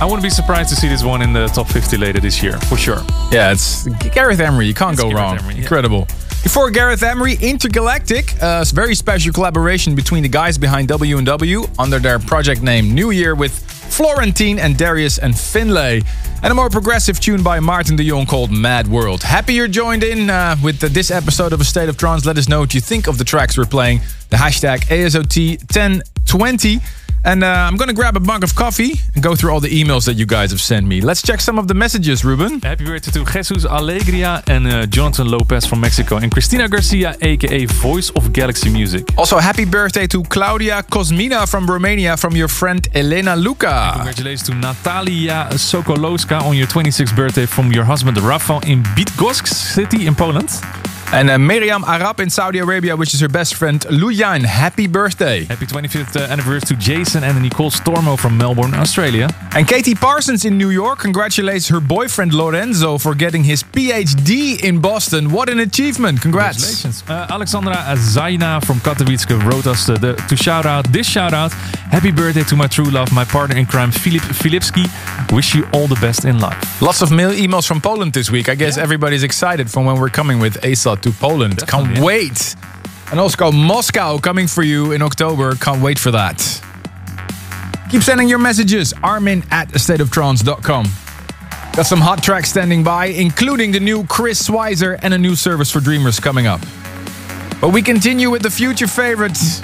I 0.00 0.04
wouldn't 0.06 0.22
be 0.22 0.30
surprised 0.30 0.70
to 0.70 0.76
see 0.76 0.88
this 0.88 1.04
one 1.04 1.20
in 1.20 1.34
the 1.34 1.46
top 1.48 1.68
50 1.68 1.98
later 1.98 2.20
this 2.20 2.42
year, 2.42 2.56
for 2.58 2.78
sure. 2.78 3.02
Yeah, 3.30 3.52
it's 3.52 3.86
Gareth 4.14 4.40
Emery. 4.40 4.64
You 4.66 4.72
can't 4.72 4.94
it's 4.94 5.02
go 5.02 5.10
Gareth 5.10 5.22
wrong. 5.22 5.38
Emery, 5.40 5.54
yeah. 5.56 5.60
Incredible. 5.60 6.06
Before 6.42 6.70
Gareth 6.70 7.02
Emery, 7.02 7.36
Intergalactic, 7.42 8.32
uh, 8.42 8.64
a 8.66 8.74
very 8.74 8.94
special 8.94 9.30
collaboration 9.30 9.94
between 9.94 10.22
the 10.22 10.28
guys 10.30 10.56
behind 10.56 10.88
W&W 10.88 11.64
under 11.78 11.98
their 11.98 12.18
project 12.18 12.62
name 12.62 12.96
NWYR 12.96 13.36
with 13.36 13.52
FLRNTN 13.92 14.58
and 14.58 14.78
Darius 14.78 15.18
and 15.18 15.38
Finlay. 15.38 16.00
And 16.42 16.50
a 16.50 16.54
more 16.56 16.68
progressive 16.68 17.20
tune 17.20 17.44
by 17.44 17.60
Maarten 17.60 17.96
de 17.96 18.02
Jong 18.08 18.26
called 18.26 18.50
Mad 18.50 18.88
World. 18.88 19.22
Happy 19.22 19.54
you're 19.54 19.68
joined 19.68 20.02
in 20.02 20.28
uh, 20.28 20.56
with 20.60 20.80
the, 20.80 20.88
this 20.88 21.12
episode 21.12 21.52
of 21.52 21.60
A 21.60 21.64
State 21.64 21.88
of 21.88 21.96
Trance. 21.96 22.26
Let 22.26 22.36
us 22.36 22.48
know 22.48 22.58
what 22.58 22.74
you 22.74 22.80
think 22.80 23.06
of 23.06 23.16
the 23.16 23.22
tracks 23.22 23.56
we're 23.56 23.64
playing. 23.64 24.00
The 24.30 24.36
hashtag 24.38 24.80
ASOT1020. 24.86 26.82
And 27.24 27.44
uh, 27.44 27.46
I'm 27.46 27.76
going 27.76 27.88
to 27.88 27.94
grab 27.94 28.16
a 28.16 28.20
mug 28.20 28.42
of 28.42 28.54
coffee 28.54 28.92
and 29.14 29.22
go 29.22 29.34
through 29.36 29.52
all 29.52 29.60
the 29.60 29.68
emails 29.70 30.04
that 30.06 30.14
you 30.14 30.26
guys 30.26 30.50
have 30.50 30.60
sent 30.60 30.86
me. 30.86 31.00
Let's 31.00 31.22
check 31.22 31.40
some 31.40 31.58
of 31.58 31.68
the 31.68 31.74
messages, 31.74 32.24
Ruben. 32.24 32.60
Happy 32.60 32.84
birthday 32.84 33.12
to 33.12 33.24
Jesus 33.24 33.64
Alegria 33.64 34.42
and 34.48 34.66
uh, 34.66 34.86
Jonathan 34.86 35.28
Lopez 35.28 35.64
from 35.66 35.80
Mexico 35.80 36.16
and 36.16 36.32
Christina 36.32 36.68
Garcia, 36.68 37.16
aka 37.20 37.64
Voice 37.66 38.10
of 38.10 38.32
Galaxy 38.32 38.70
Music. 38.70 39.06
Also, 39.16 39.38
happy 39.38 39.64
birthday 39.64 40.06
to 40.08 40.22
Claudia 40.24 40.82
Kosmina 40.82 41.46
from 41.48 41.66
Romania 41.66 42.16
from 42.16 42.34
your 42.34 42.48
friend 42.48 42.88
Elena 42.94 43.36
Luca. 43.36 43.92
Congratulations 43.94 44.42
to 44.44 44.54
Natalia 44.54 45.48
Sokolowska 45.52 46.42
on 46.42 46.56
your 46.56 46.66
26th 46.66 47.14
birthday 47.14 47.46
from 47.46 47.72
your 47.72 47.84
husband 47.84 48.16
Rafał 48.18 48.60
in 48.66 48.82
Bydgoszcz 48.96 49.52
city 49.74 50.06
in 50.06 50.14
Poland. 50.14 50.81
And 51.12 51.28
uh, 51.28 51.38
Miriam 51.38 51.84
Arab 51.84 52.20
in 52.20 52.30
Saudi 52.30 52.58
Arabia 52.58 52.96
wishes 52.96 53.20
her 53.20 53.28
best 53.28 53.54
friend 53.54 53.82
Luyan 53.90 54.44
happy 54.44 54.86
birthday. 54.86 55.44
Happy 55.44 55.66
25th 55.66 56.16
uh, 56.16 56.32
anniversary 56.32 56.74
to 56.74 56.76
Jason 56.76 57.22
and 57.22 57.42
Nicole 57.42 57.70
Stormo 57.70 58.18
from 58.18 58.38
Melbourne, 58.38 58.72
Australia. 58.72 59.28
And 59.54 59.68
Katie 59.68 59.94
Parsons 59.94 60.46
in 60.46 60.56
New 60.56 60.70
York 60.70 61.00
congratulates 61.00 61.68
her 61.68 61.80
boyfriend 61.80 62.32
Lorenzo 62.32 62.96
for 62.96 63.14
getting 63.14 63.44
his 63.44 63.62
PhD 63.62 64.64
in 64.64 64.80
Boston. 64.80 65.30
What 65.30 65.50
an 65.50 65.58
achievement! 65.58 66.22
Congrats. 66.22 66.80
Congratulations. 66.80 67.04
Uh, 67.06 67.26
Alexandra 67.34 67.74
Zaina 68.14 68.64
from 68.64 68.78
Katowice 68.78 69.26
wrote 69.44 69.66
us 69.66 69.90
uh, 69.90 69.98
the, 69.98 70.14
to 70.30 70.36
shout 70.36 70.64
out 70.64 70.90
this 70.94 71.06
shout 71.06 71.34
out. 71.34 71.52
Happy 71.92 72.10
birthday 72.10 72.44
to 72.44 72.56
my 72.56 72.66
true 72.66 72.90
love, 72.90 73.12
my 73.12 73.24
partner 73.24 73.58
in 73.58 73.66
crime, 73.66 73.92
Filip 73.92 74.22
Filipski. 74.22 74.86
Wish 75.30 75.54
you 75.54 75.66
all 75.74 75.86
the 75.86 76.00
best 76.00 76.24
in 76.24 76.38
life. 76.38 76.80
Lots 76.80 77.02
of 77.02 77.12
mail 77.12 77.32
emails 77.32 77.66
from 77.66 77.82
Poland 77.82 78.14
this 78.14 78.30
week. 78.30 78.48
I 78.48 78.54
guess 78.54 78.78
everybody's 78.78 79.22
excited 79.22 79.70
from 79.70 79.84
when 79.84 79.96
we're 80.00 80.08
coming 80.08 80.38
with 80.38 80.58
ASOT 80.62 81.01
to 81.02 81.10
Poland. 81.12 81.56
Definitely, 81.56 81.94
Can't 81.94 82.04
wait. 82.04 82.56
And 83.10 83.20
also 83.20 83.52
Moscow 83.52 84.18
coming 84.18 84.46
for 84.46 84.62
you 84.62 84.92
in 84.92 85.02
October. 85.02 85.54
Can't 85.54 85.82
wait 85.82 85.98
for 85.98 86.10
that. 86.12 86.38
Keep 87.90 88.02
sending 88.02 88.28
your 88.28 88.38
messages. 88.38 88.94
Armin 89.02 89.42
at 89.50 89.68
stateoftrance.com. 89.68 90.86
Got 91.74 91.86
some 91.86 92.00
hot 92.00 92.22
tracks 92.22 92.50
standing 92.50 92.82
by, 92.82 93.06
including 93.06 93.72
the 93.72 93.80
new 93.80 94.04
Chris 94.06 94.48
Schweizer 94.48 94.98
and 95.02 95.14
a 95.14 95.18
new 95.18 95.34
service 95.34 95.70
for 95.70 95.80
dreamers 95.80 96.20
coming 96.20 96.46
up. 96.46 96.60
But 97.60 97.70
we 97.72 97.82
continue 97.82 98.30
with 98.30 98.42
the 98.42 98.50
future 98.50 98.86
favorites. 98.86 99.60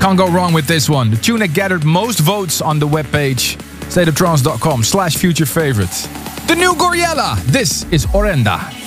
Can't 0.00 0.16
go 0.18 0.28
wrong 0.30 0.52
with 0.52 0.66
this 0.66 0.88
one. 0.88 1.10
The 1.10 1.16
tune 1.16 1.40
that 1.40 1.54
gathered 1.54 1.84
most 1.84 2.20
votes 2.20 2.60
on 2.60 2.78
the 2.78 2.86
webpage, 2.86 3.56
stateoftrance.com 3.90 4.84
slash 4.84 5.16
future 5.16 5.46
favorites. 5.46 6.06
The 6.46 6.54
new 6.54 6.74
Gouryella. 6.74 7.36
This 7.44 7.84
is 7.92 8.06
Orenda. 8.06 8.77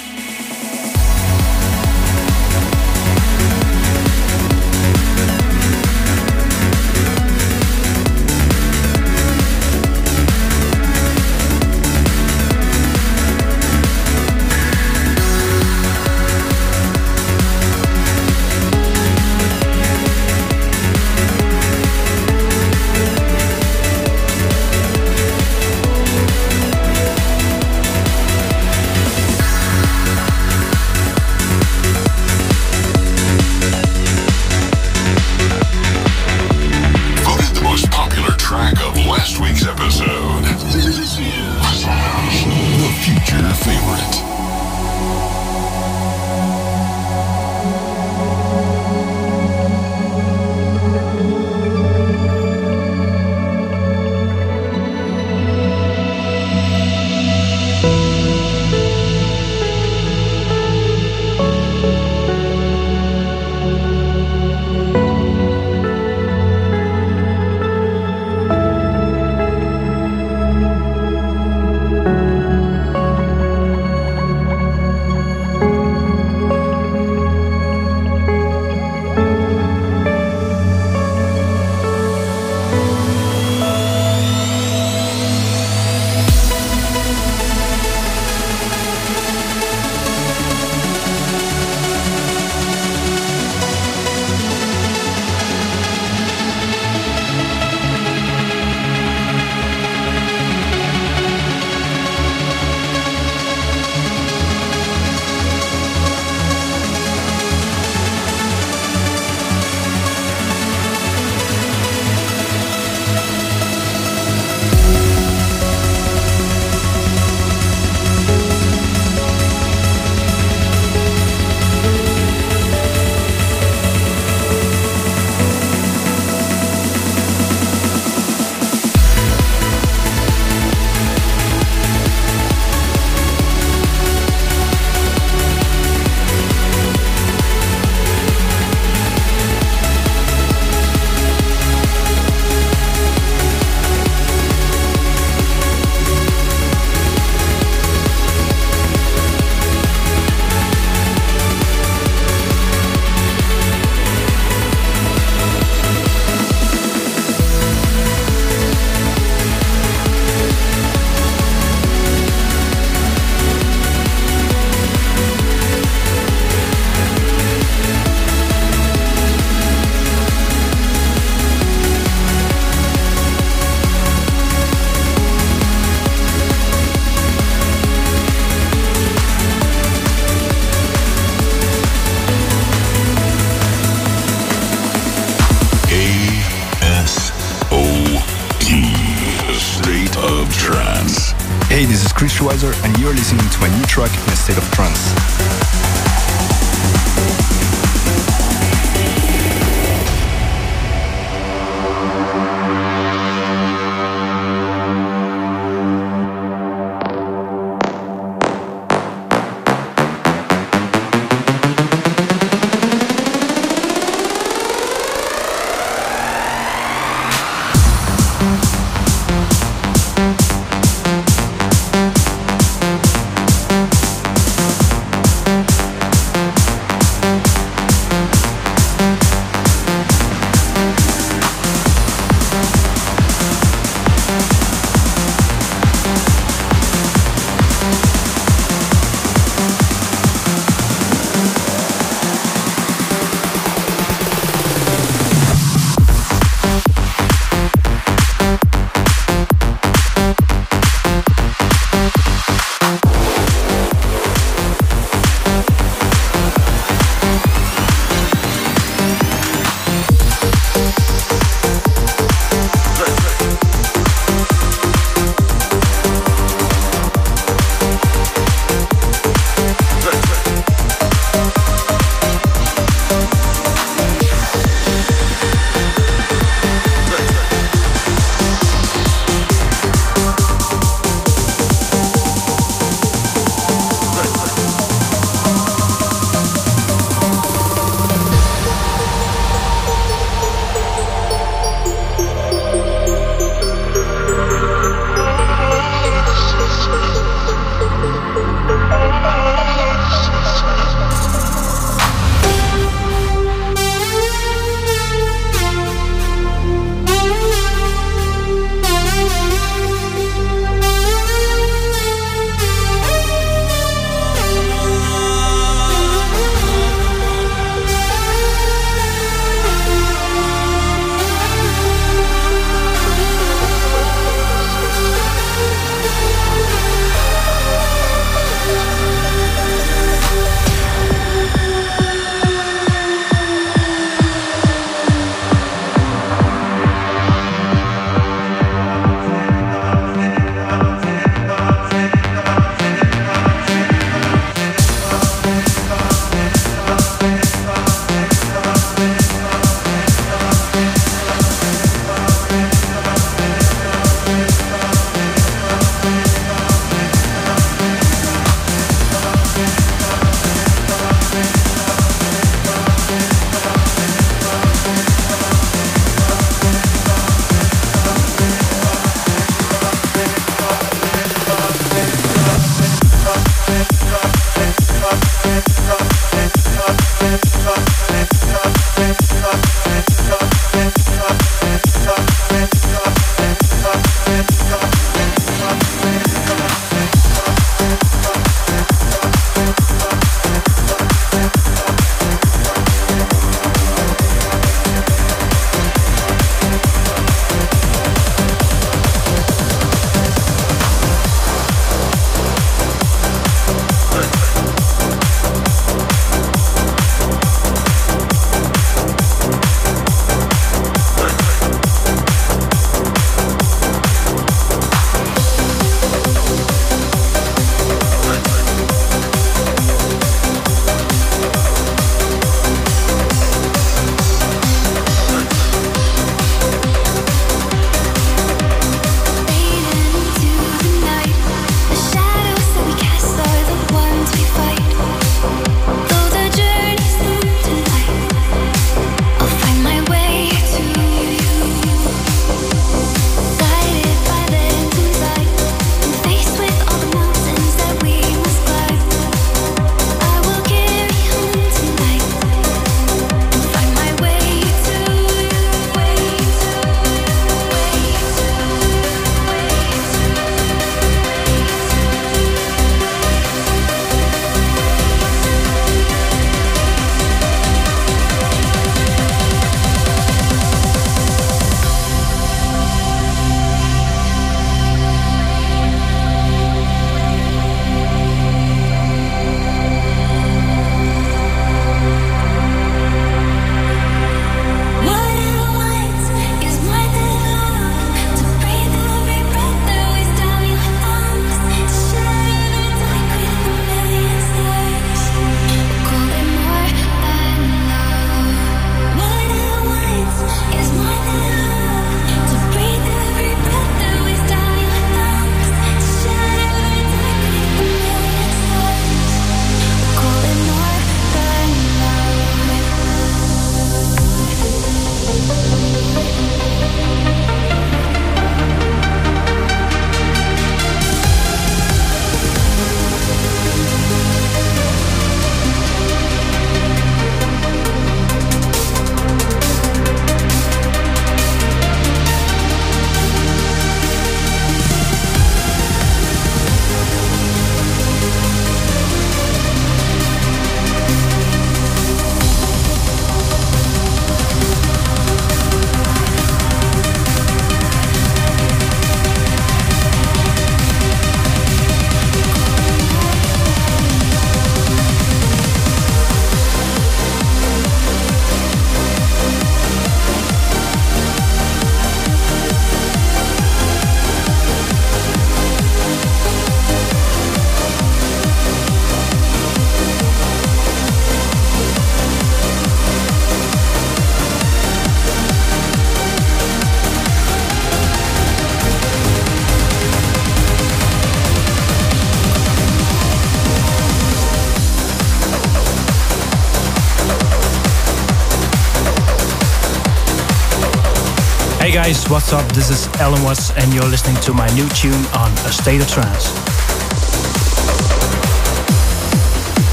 Guys, 592.04 592.28
what's 592.32 592.52
up? 592.52 592.68
This 592.72 592.90
is 592.90 593.08
Allen 593.22 593.44
Watts, 593.44 593.70
and 593.78 593.94
you're 593.94 594.08
listening 594.08 594.36
to 594.42 594.54
my 594.54 594.68
new 594.74 594.90
tune 594.90 595.24
on 595.36 595.52
A 595.68 595.72
State 595.72 596.02
of 596.02 596.08
Trance. 596.10 596.61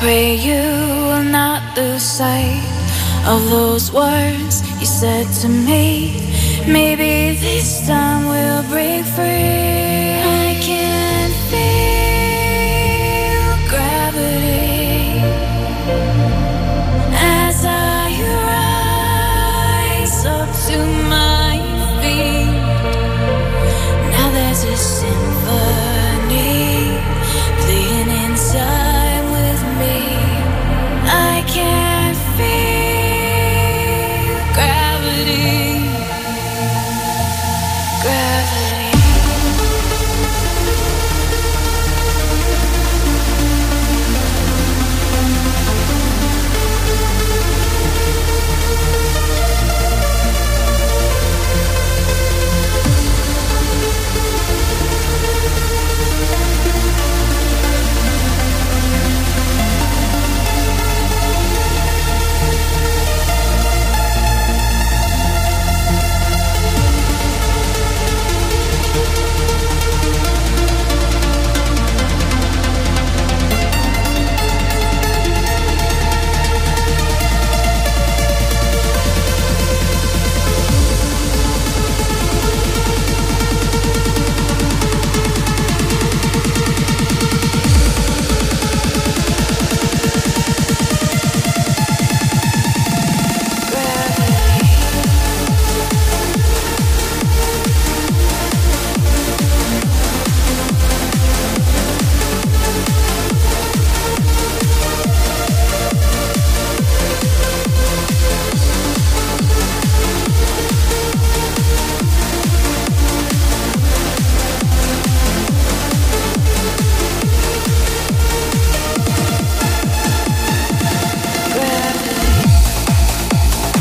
Pray 0.00 0.34
you 0.34 0.62
will 1.08 1.22
not 1.22 1.76
lose 1.76 2.02
sight 2.02 2.62
of 3.26 3.40
those 3.50 3.92
words 3.92 4.62
you 4.80 4.86
said 4.86 5.26
to 5.42 5.48
me. 5.48 6.20
Maybe 6.66 7.36
this 7.38 7.86
time 7.86 8.26
we'll 8.26 8.62
break 8.70 9.04
free. 9.04 10.14
I 10.46 10.58
can 10.60 11.30
feel 11.50 12.13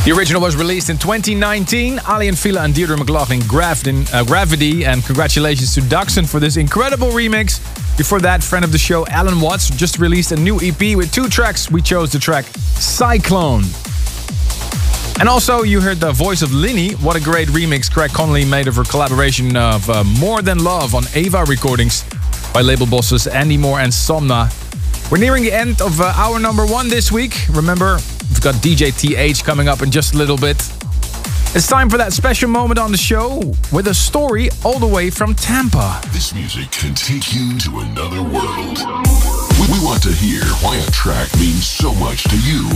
The 0.06 0.12
original 0.12 0.42
was 0.42 0.58
released 0.58 0.90
in 0.90 0.98
2019. 0.98 1.98
Aly 2.10 2.28
and 2.28 2.38
Fila 2.38 2.64
and 2.64 2.76
Deirdre 2.76 2.98
McLaughlin 2.98 3.40
Grafton, 3.48 4.04
uh, 4.12 4.26
Gravity. 4.26 4.84
And 4.84 5.02
congratulations 5.02 5.74
to 5.76 5.80
Daxson 5.80 6.28
for 6.30 6.42
this 6.42 6.58
incredible 6.58 7.08
remix. 7.12 7.62
Before 7.98 8.20
that, 8.20 8.44
friend 8.44 8.66
of 8.66 8.74
the 8.74 8.78
show, 8.78 9.06
Allen 9.08 9.40
Watts, 9.40 9.70
just 9.70 10.00
released 10.00 10.34
a 10.34 10.36
new 10.36 10.60
EP 10.60 10.98
with 10.98 11.14
two 11.14 11.30
tracks. 11.30 11.72
We 11.72 11.82
chose 11.82 12.12
the 12.12 12.20
track 12.20 12.44
Cyclone. 12.76 13.64
And 15.22 15.30
also, 15.30 15.62
you 15.62 15.80
heard 15.80 16.02
the 16.02 16.12
voice 16.12 16.42
of 16.42 16.54
Linney. 16.54 16.96
What 16.96 17.16
a 17.16 17.22
great 17.22 17.48
remix 17.48 17.90
Craig 17.90 18.12
Connelly 18.12 18.44
made 18.44 18.68
of 18.68 18.76
her 18.76 18.84
collaboration 18.84 19.56
of 19.56 19.90
uh, 19.90 20.04
More 20.20 20.42
Than 20.42 20.66
Love 20.66 20.96
on 20.96 21.06
Ava 21.16 21.46
Recordings 21.46 22.04
by 22.54 22.60
label 22.60 22.88
bosses 22.88 23.26
Andy 23.26 23.56
Moor 23.56 23.80
and 23.80 23.94
Somna. 23.94 24.52
We're 25.10 25.20
nearing 25.20 25.44
the 25.44 25.54
end 25.54 25.82
of 25.82 26.02
uh, 26.02 26.12
hour 26.18 26.40
number 26.40 26.66
one 26.66 26.90
this 26.90 27.10
week. 27.10 27.46
Remember, 27.52 28.00
got 28.44 28.56
DJ 28.56 28.92
TH 28.92 29.46
coming 29.46 29.70
up 29.70 29.82
in 29.82 29.90
just 29.90 30.16
a 30.16 30.18
little 30.18 30.36
bit. 30.36 30.58
It's 31.56 31.66
time 31.66 31.90
for 31.90 31.98
that 31.98 32.12
special 32.12 32.50
moment 32.50 32.78
on 32.78 32.92
the 32.92 32.98
show 32.98 33.40
with 33.72 33.88
a 33.88 33.94
story 33.94 34.50
all 34.66 34.80
the 34.80 34.88
way 34.88 35.10
from 35.10 35.34
Tampa. 35.34 36.02
This 36.12 36.36
music 36.36 36.70
can 36.72 36.94
take 36.94 37.34
you 37.34 37.58
to 37.60 37.80
another 37.80 38.22
world. 38.22 38.84
We, 39.56 39.72
we 39.72 39.80
want 39.80 40.04
to 40.04 40.12
hear 40.12 40.44
why 40.60 40.76
a 40.76 40.92
track 40.92 41.32
means 41.40 41.66
so 41.66 41.94
much 41.96 42.26
to 42.26 42.38
you. 42.44 42.68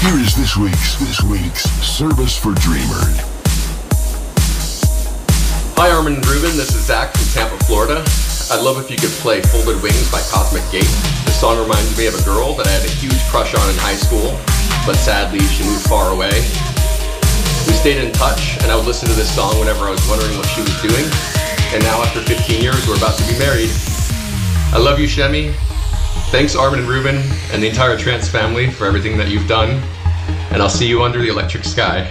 Here 0.00 0.16
is 0.16 0.34
this 0.34 0.56
week's 0.56 0.96
this 0.96 1.20
week's 1.20 1.68
service 1.84 2.38
for 2.38 2.54
Dreamer. 2.54 3.04
Hi, 5.76 5.90
Armin 5.90 6.14
and 6.14 6.26
Ruben. 6.26 6.56
This 6.56 6.74
is 6.74 6.86
Zach 6.86 7.12
from 7.12 7.28
Tampa, 7.34 7.62
Florida. 7.64 8.00
I'd 8.50 8.64
love 8.64 8.78
if 8.82 8.90
you 8.90 8.96
could 8.96 9.12
play 9.20 9.42
Folded 9.42 9.82
Wings 9.82 10.10
by 10.10 10.22
Cosmic 10.32 10.64
Gate. 10.72 11.15
This 11.26 11.40
song 11.40 11.60
reminds 11.60 11.98
me 11.98 12.06
of 12.06 12.14
a 12.14 12.22
girl 12.24 12.54
that 12.54 12.66
I 12.66 12.70
had 12.70 12.86
a 12.86 12.94
huge 12.96 13.20
crush 13.28 13.52
on 13.52 13.68
in 13.68 13.76
high 13.76 13.98
school, 13.98 14.32
but 14.86 14.96
sadly 14.96 15.40
she 15.52 15.64
moved 15.64 15.84
far 15.84 16.14
away. 16.14 16.32
We 17.66 17.74
stayed 17.74 17.98
in 17.98 18.12
touch, 18.12 18.56
and 18.62 18.72
I 18.72 18.76
would 18.76 18.86
listen 18.86 19.08
to 19.08 19.14
this 19.14 19.34
song 19.34 19.58
whenever 19.58 19.84
I 19.84 19.90
was 19.90 20.08
wondering 20.08 20.38
what 20.38 20.46
she 20.46 20.62
was 20.62 20.72
doing. 20.80 21.04
And 21.74 21.82
now, 21.82 22.00
after 22.00 22.22
15 22.22 22.62
years, 22.62 22.86
we're 22.86 22.96
about 22.96 23.18
to 23.18 23.26
be 23.26 23.36
married. 23.38 23.70
I 24.72 24.78
love 24.78 24.98
you, 24.98 25.06
Shemi. 25.06 25.52
Thanks, 26.30 26.54
Armin 26.54 26.80
and 26.80 26.88
Ruben, 26.88 27.16
and 27.52 27.62
the 27.62 27.68
entire 27.68 27.98
Trance 27.98 28.28
family 28.28 28.70
for 28.70 28.86
everything 28.86 29.18
that 29.18 29.28
you've 29.28 29.48
done. 29.48 29.82
And 30.52 30.62
I'll 30.62 30.70
see 30.70 30.86
you 30.86 31.02
under 31.02 31.18
the 31.18 31.28
electric 31.28 31.64
sky. 31.64 32.08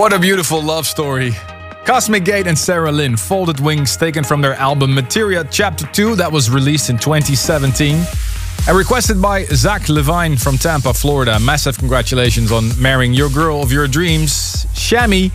What 0.00 0.14
a 0.14 0.18
beautiful 0.18 0.62
love 0.62 0.86
story. 0.86 1.32
Cosmic 1.84 2.24
Gate 2.24 2.46
and 2.46 2.58
Sarah 2.58 2.90
Lynn, 2.90 3.18
Folded 3.18 3.60
Wings, 3.60 3.98
taken 3.98 4.24
from 4.24 4.40
their 4.40 4.54
album 4.54 4.94
Materia 4.94 5.44
Chapter 5.50 5.84
2, 5.88 6.16
that 6.16 6.32
was 6.32 6.48
released 6.48 6.88
in 6.88 6.96
2017. 6.96 8.02
And 8.66 8.78
requested 8.78 9.20
by 9.20 9.44
Zach 9.44 9.90
Levine 9.90 10.38
from 10.38 10.56
Tampa, 10.56 10.94
Florida. 10.94 11.38
Massive 11.38 11.76
congratulations 11.76 12.50
on 12.50 12.70
marrying 12.80 13.12
your 13.12 13.28
girl 13.28 13.62
of 13.62 13.72
your 13.72 13.86
dreams, 13.86 14.64
Shammy. 14.72 15.32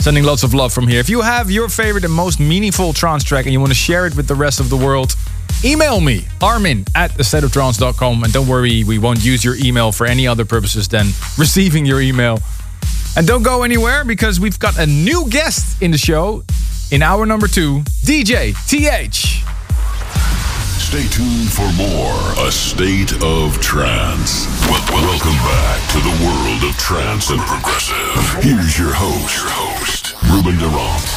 Sending 0.00 0.24
lots 0.24 0.42
of 0.42 0.54
love 0.54 0.72
from 0.72 0.88
here. 0.88 1.00
If 1.00 1.10
you 1.10 1.20
have 1.20 1.50
your 1.50 1.68
favorite 1.68 2.06
and 2.06 2.12
most 2.12 2.40
meaningful 2.40 2.94
trance 2.94 3.22
track 3.22 3.44
and 3.44 3.52
you 3.52 3.60
want 3.60 3.72
to 3.72 3.78
share 3.78 4.06
it 4.06 4.16
with 4.16 4.26
the 4.26 4.34
rest 4.34 4.58
of 4.58 4.70
the 4.70 4.76
world, 4.78 5.16
email 5.62 6.00
me, 6.00 6.24
armin 6.40 6.86
at 6.94 7.10
thestateoftrance.com. 7.10 8.24
And 8.24 8.32
don't 8.32 8.48
worry, 8.48 8.84
we 8.84 8.98
won't 8.98 9.22
use 9.22 9.44
your 9.44 9.56
email 9.56 9.92
for 9.92 10.06
any 10.06 10.26
other 10.26 10.46
purposes 10.46 10.88
than 10.88 11.08
receiving 11.36 11.84
your 11.84 12.00
email. 12.00 12.38
And 13.18 13.26
don't 13.26 13.42
go 13.42 13.64
anywhere 13.64 14.04
because 14.04 14.38
we've 14.38 14.60
got 14.60 14.78
a 14.78 14.86
new 14.86 15.28
guest 15.28 15.82
in 15.82 15.90
the 15.90 15.98
show 15.98 16.44
in 16.92 17.02
hour 17.02 17.26
number 17.26 17.48
two, 17.48 17.80
DJ 18.06 18.54
TH. 18.70 19.42
Stay 20.78 21.02
tuned 21.10 21.50
for 21.50 21.66
more 21.74 22.46
A 22.46 22.52
State 22.52 23.20
of 23.20 23.60
Trance. 23.60 24.46
Wel- 24.70 24.78
wel- 24.92 25.02
welcome 25.02 25.34
back 25.42 25.80
to 25.90 25.98
the 25.98 26.14
world 26.24 26.62
of 26.62 26.78
trance 26.78 27.30
and 27.30 27.40
progressive. 27.40 27.96
Here's 28.40 28.78
your 28.78 28.94
host, 28.94 29.34
your 29.34 29.50
host, 29.50 30.14
Ruben 30.30 30.56
de 30.56 30.68
Ronde. 30.68 31.08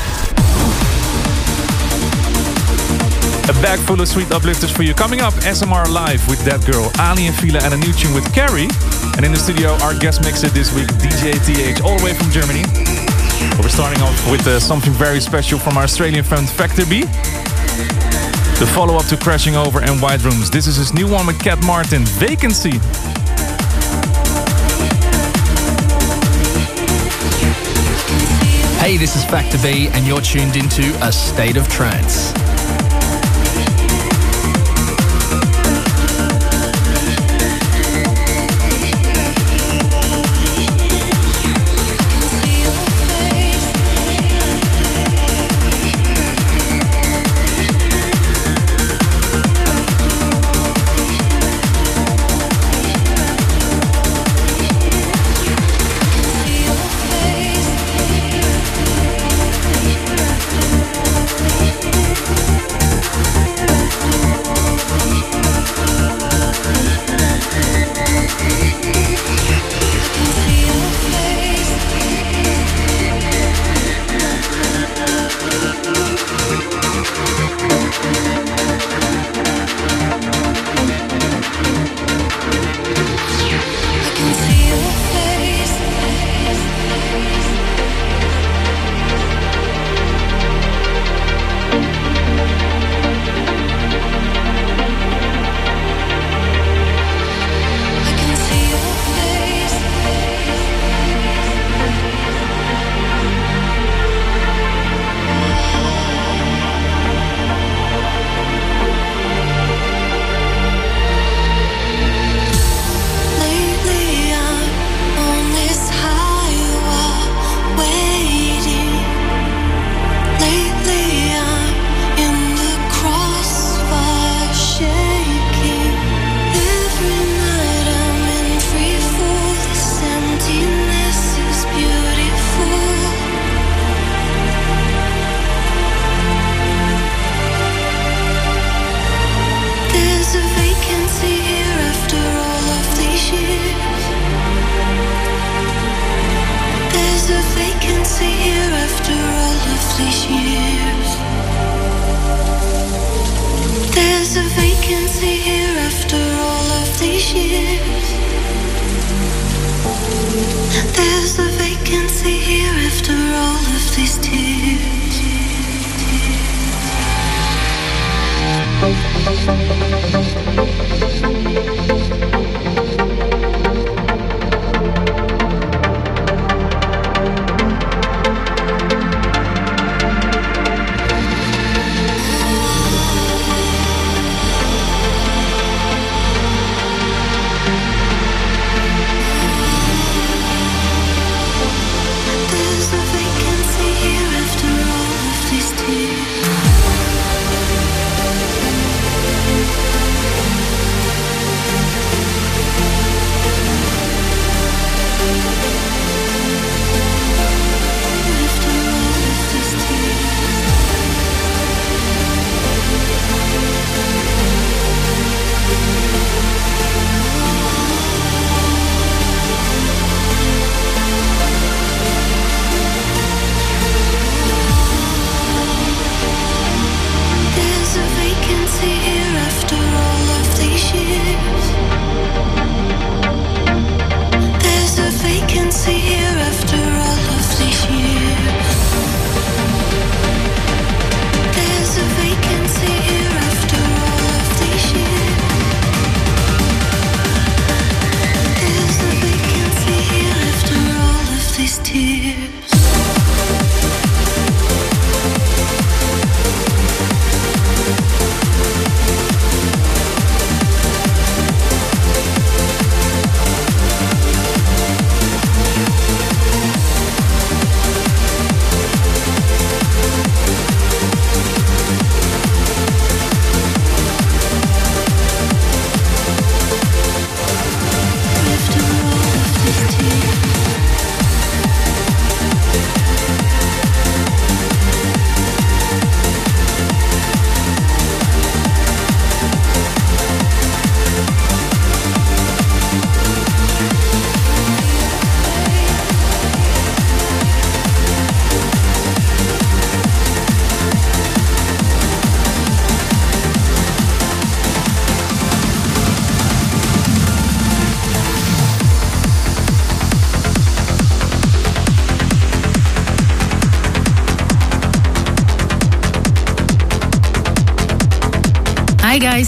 A 3.47 3.53
bag 3.61 3.77
full 3.77 4.01
of 4.01 4.07
sweet 4.07 4.31
uplifters 4.31 4.71
for 4.71 4.81
you. 4.81 4.95
Coming 4.95 5.21
up, 5.21 5.35
SMR 5.43 5.87
Live 5.87 6.27
with 6.27 6.43
that 6.45 6.65
girl, 6.65 6.91
Aly 6.99 7.27
and 7.27 7.35
Fila, 7.35 7.59
and 7.61 7.75
a 7.75 7.77
new 7.77 7.93
tune 7.93 8.15
with 8.15 8.25
Cari. 8.33 8.67
And 9.21 9.27
in 9.27 9.33
the 9.33 9.37
studio, 9.37 9.73
our 9.83 9.93
guest 9.93 10.23
mixer 10.23 10.47
this 10.47 10.73
week, 10.73 10.87
DJ 10.97 11.37
TH, 11.45 11.81
all 11.81 11.95
the 11.95 12.03
way 12.03 12.11
from 12.11 12.31
Germany. 12.31 12.63
We're 13.61 13.69
starting 13.69 14.01
off 14.01 14.31
with 14.31 14.47
uh, 14.47 14.59
something 14.59 14.91
very 14.93 15.19
special 15.19 15.59
from 15.59 15.77
our 15.77 15.83
Australian 15.83 16.23
friend 16.23 16.49
Factor 16.49 16.87
B. 16.87 17.01
The 17.01 18.67
follow 18.73 18.95
up 18.95 19.05
to 19.09 19.17
Crashing 19.17 19.55
Over 19.55 19.79
and 19.79 20.01
White 20.01 20.23
Rooms. 20.23 20.49
This 20.49 20.65
is 20.65 20.75
his 20.75 20.91
new 20.91 21.07
one 21.07 21.27
with 21.27 21.39
Cat 21.39 21.63
Martin, 21.63 22.03
Vacancy. 22.03 22.79
Hey, 28.81 28.97
this 28.97 29.15
is 29.15 29.23
Factor 29.25 29.59
B, 29.61 29.89
and 29.89 30.07
you're 30.07 30.21
tuned 30.21 30.55
into 30.55 30.97
A 31.05 31.11
State 31.11 31.57
of 31.57 31.67
Trance. 31.67 32.33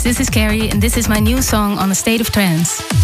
This 0.04 0.20
is 0.20 0.30
Cari, 0.30 0.70
and 0.70 0.82
this 0.82 0.97
is 0.97 1.08
my 1.08 1.22
new 1.22 1.41
song 1.41 1.78
on 1.78 1.89
a 1.89 1.95
state 1.95 2.20
of 2.20 2.30
trance. 2.30 3.03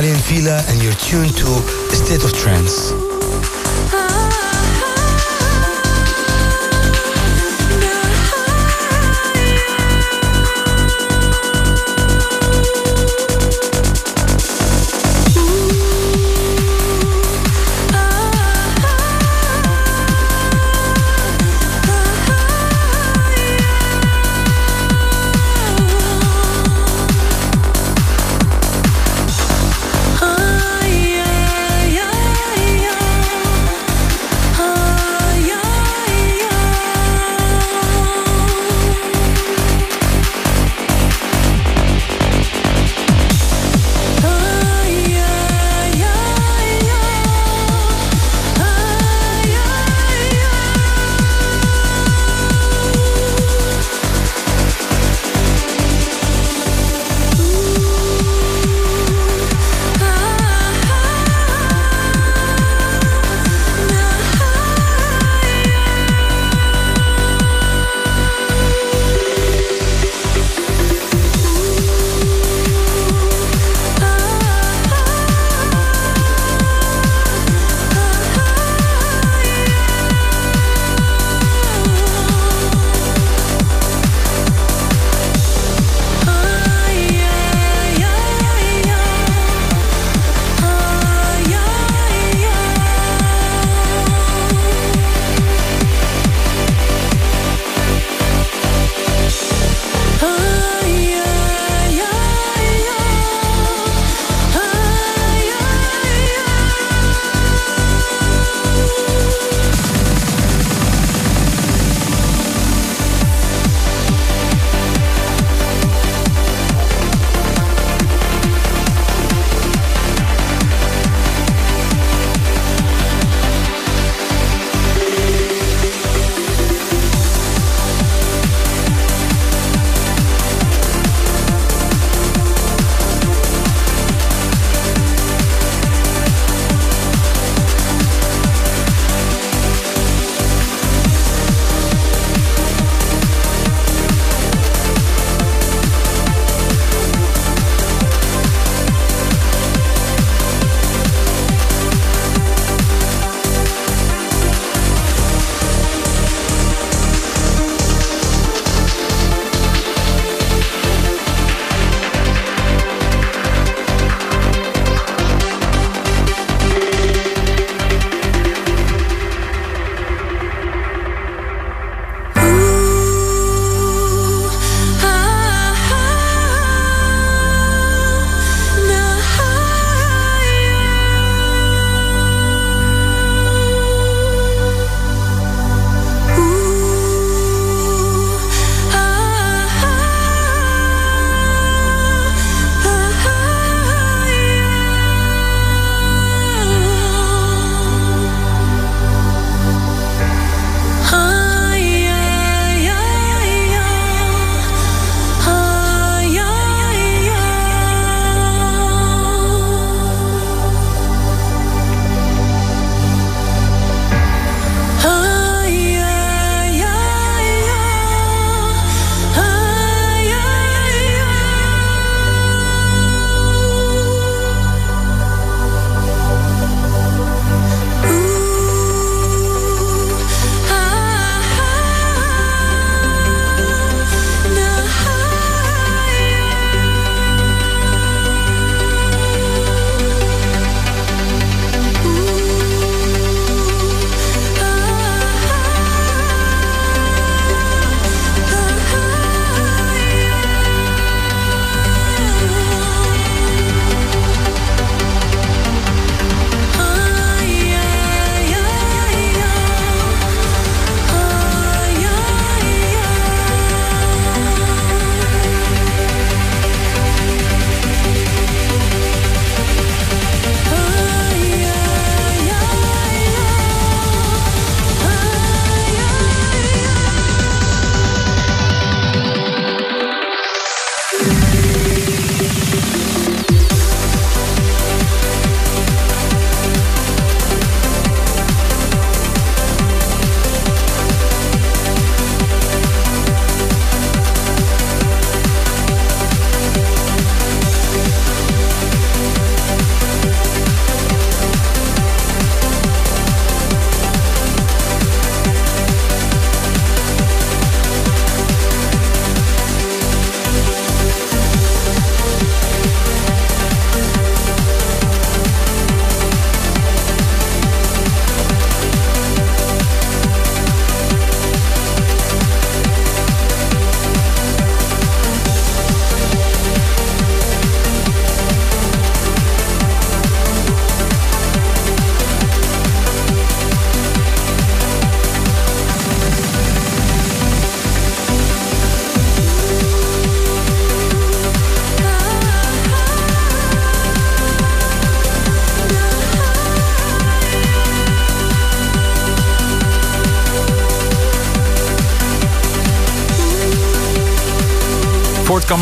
Aly 0.00 0.12
and 0.12 0.24
Fila, 0.24 0.64
and 0.68 0.82
you're 0.82 0.94
tuned 0.94 1.36
to 1.36 1.46
State 1.94 2.24
of 2.24 2.32
Trance. 2.32 2.99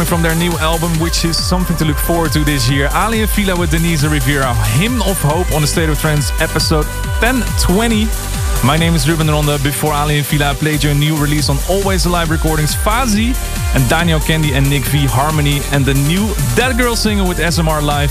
From 0.08 0.22
their 0.22 0.34
new 0.36 0.52
album, 0.52 0.90
which 1.00 1.26
is 1.26 1.36
something 1.36 1.76
to 1.76 1.84
look 1.84 1.98
forward 1.98 2.32
to 2.32 2.42
this 2.42 2.70
year. 2.70 2.88
Aly 2.94 3.20
and 3.20 3.28
Fila 3.28 3.54
with 3.58 3.70
Denise 3.70 4.04
Rivera, 4.04 4.54
Hymn 4.78 5.02
of 5.02 5.20
Hope 5.20 5.52
on 5.52 5.60
the 5.60 5.66
State 5.66 5.90
of 5.90 6.00
Trance, 6.00 6.30
episode 6.40 6.86
1020. 7.20 8.06
My 8.66 8.78
name 8.78 8.94
is 8.94 9.06
Ruben 9.06 9.28
Ronde. 9.28 9.62
Before 9.62 9.92
Aly 9.92 10.16
and 10.16 10.26
Fila, 10.26 10.52
I 10.52 10.54
played 10.54 10.82
your 10.82 10.94
new 10.94 11.14
release 11.14 11.50
on 11.50 11.58
Always 11.68 12.06
Alive 12.06 12.30
Recordings, 12.30 12.74
FAWZY, 12.74 13.34
and 13.74 13.86
Daniel 13.90 14.18
Kandi 14.18 14.52
and 14.52 14.68
Nick 14.70 14.84
V, 14.84 15.04
Harmony, 15.04 15.60
and 15.72 15.84
the 15.84 15.92
new 15.92 16.26
That 16.56 16.78
Girl 16.78 16.96
single 16.96 17.28
with 17.28 17.36
SMR 17.36 17.82
Live 17.82 18.10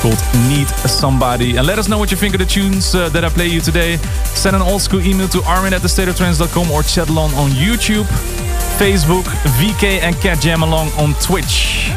called 0.00 0.18
Need 0.48 0.68
Somebody. 0.88 1.56
And 1.56 1.66
let 1.66 1.78
us 1.78 1.88
know 1.88 1.98
what 1.98 2.10
you 2.10 2.16
think 2.16 2.34
of 2.34 2.40
the 2.40 2.46
tunes 2.46 2.94
uh, 2.94 3.08
that 3.10 3.24
I 3.24 3.28
play 3.28 3.48
you 3.48 3.60
today. 3.60 3.98
Send 4.34 4.56
an 4.56 4.62
old 4.62 4.82
school 4.82 5.00
email 5.00 5.28
to 5.28 5.42
armin 5.42 5.74
at 5.74 5.80
thestateoftrance.com 5.80 6.70
or 6.70 6.82
chat 6.82 7.08
along 7.08 7.32
on 7.34 7.50
YouTube, 7.50 8.06
Facebook, 8.78 9.24
VK 9.58 10.00
and 10.02 10.14
Cat 10.16 10.40
Jam 10.40 10.62
along 10.62 10.88
on 10.98 11.14
Twitch. 11.20 11.90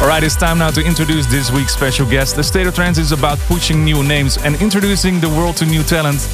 Alright, 0.00 0.22
it's 0.22 0.36
time 0.36 0.58
now 0.58 0.70
to 0.70 0.82
introduce 0.82 1.26
this 1.26 1.50
week's 1.50 1.74
special 1.74 2.06
guest. 2.08 2.36
The 2.36 2.42
State 2.42 2.66
of 2.66 2.74
Trance 2.74 2.98
is 2.98 3.12
about 3.12 3.38
pushing 3.40 3.84
new 3.84 4.02
names 4.02 4.38
and 4.38 4.60
introducing 4.62 5.20
the 5.20 5.28
world 5.28 5.56
to 5.58 5.66
new 5.66 5.82
talent. 5.82 6.26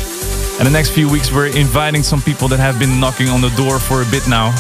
And 0.59 0.67
the 0.67 0.71
next 0.71 0.91
few 0.91 1.11
weeks, 1.11 1.33
we're 1.33 1.49
inviting 1.49 2.03
some 2.03 2.23
people 2.23 2.49
that 2.49 2.59
have 2.59 2.79
been 2.79 3.01
knocking 3.01 3.29
on 3.29 3.41
the 3.41 3.51
door 3.51 3.79
for 3.79 4.03
a 4.03 4.07
bit 4.07 4.27
now. 4.29 4.55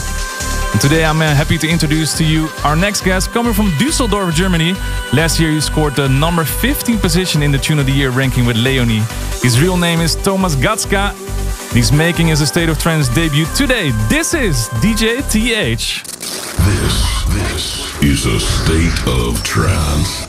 And 0.73 0.81
today, 0.81 1.05
I'm 1.05 1.23
uh, 1.23 1.35
happy 1.35 1.57
to 1.59 1.69
introduce 1.69 2.19
to 2.19 2.25
you 2.25 2.49
our 2.65 2.77
next 2.77 3.03
guest, 3.03 3.31
coming 3.31 3.55
from 3.55 3.69
Düsseldorf, 3.79 4.35
Germany. 4.35 4.75
Last 5.13 5.41
year, 5.41 5.51
he 5.51 5.61
scored 5.61 5.95
the 5.95 6.09
number 6.09 6.45
15 6.45 6.99
position 6.99 7.43
in 7.43 7.51
the 7.51 7.59
Tune 7.59 7.79
of 7.79 7.87
the 7.87 7.93
Year 7.93 8.11
ranking 8.11 8.45
with 8.45 8.57
Leonie. 8.57 9.03
His 9.41 9.61
real 9.61 9.77
name 9.77 10.01
is 10.01 10.17
Thomas 10.17 10.55
Gatska. 10.57 11.26
He's 11.73 11.93
making 11.93 12.29
his 12.29 12.47
State 12.47 12.69
of 12.69 12.79
Trance 12.79 13.09
debut 13.09 13.47
today. 13.55 13.91
This 14.09 14.35
is 14.35 14.69
DJ 14.81 15.23
TH. 15.31 16.05
This, 16.05 17.25
this 17.35 18.03
is 18.03 18.27
a 18.27 18.41
state 18.41 19.07
of 19.07 19.43
trance. 19.43 20.26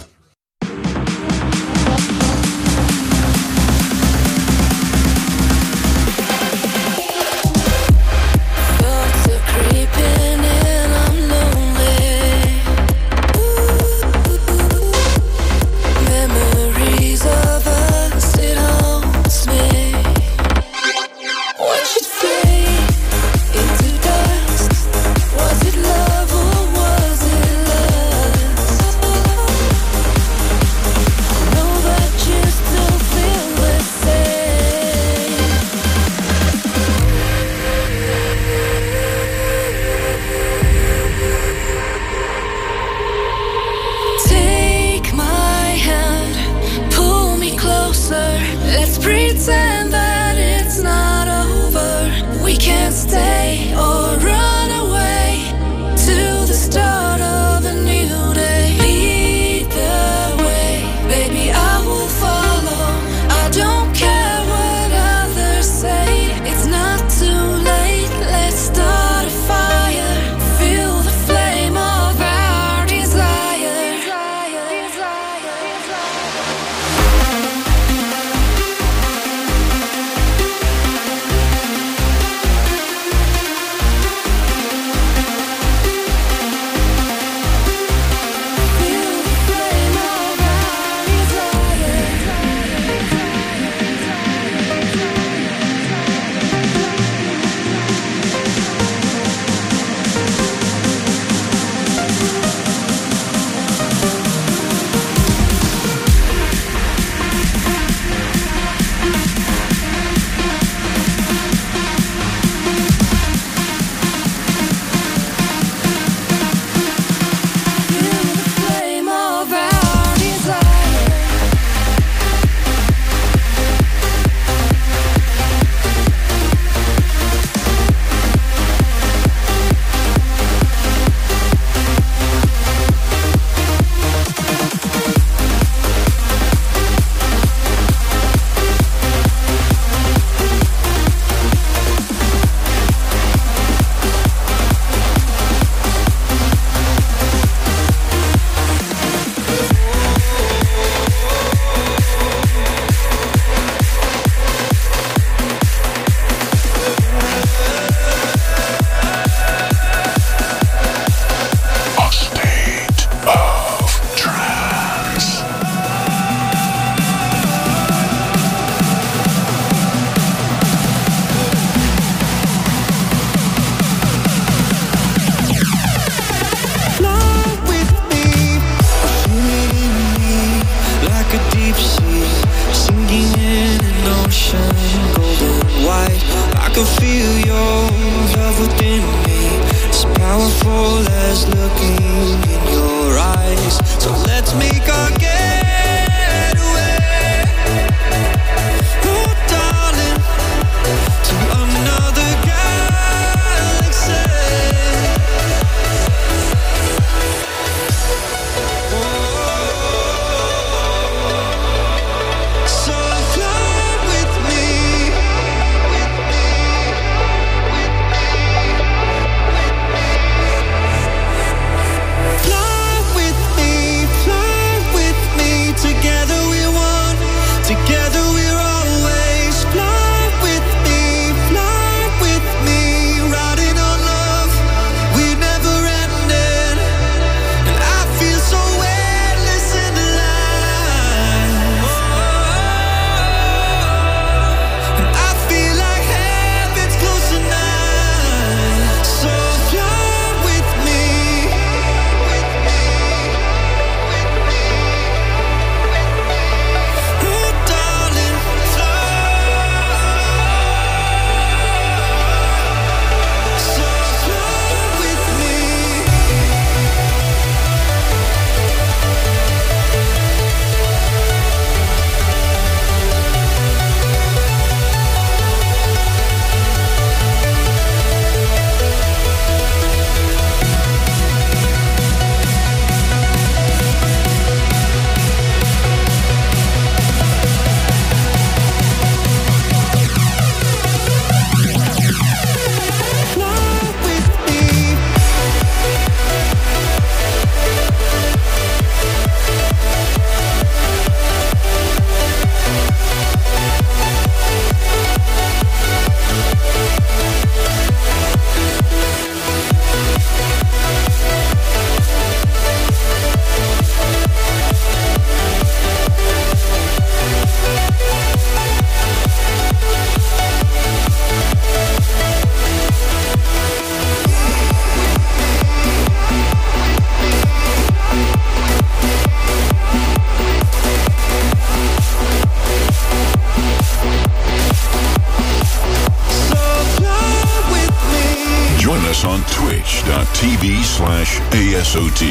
twitch.tv 339.68 340.81
slash 340.81 341.41
ASOT 341.52 342.22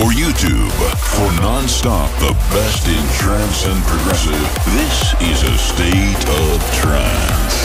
or 0.00 0.12
YouTube 0.12 0.72
for 0.96 1.42
non-stop 1.42 2.10
the 2.20 2.32
best 2.54 2.88
in 2.88 3.06
trance 3.18 3.66
and 3.66 3.84
progressive. 3.84 4.40
This 4.72 5.12
is 5.20 5.42
a 5.42 5.58
state 5.58 6.28
of 6.40 6.72
trance. 6.80 7.60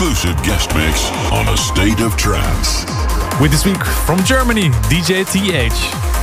Exclusive 0.00 0.42
guest 0.42 0.74
mix 0.74 1.10
on 1.30 1.46
A 1.46 1.56
State 1.58 2.00
of 2.00 2.16
Trance. 2.16 2.86
With 3.38 3.50
this 3.50 3.66
week 3.66 3.84
from 3.84 4.24
Germany, 4.24 4.70
DJ 4.88 5.26
TH. 5.30 6.19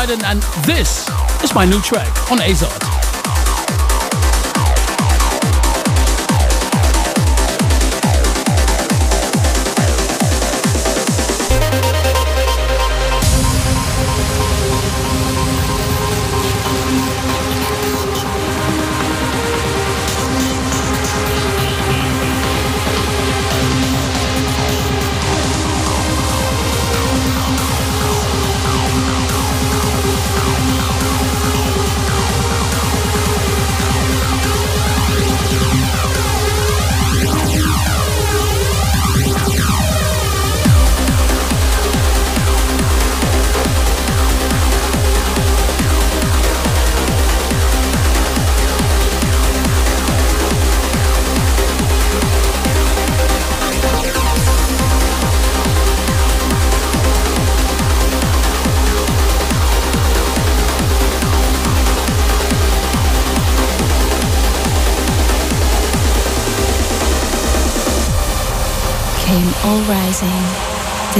And 0.00 0.42
this 0.64 1.10
is 1.44 1.54
my 1.54 1.66
new 1.66 1.78
track 1.82 2.08
on 2.32 2.38
ASOT. 2.38 2.89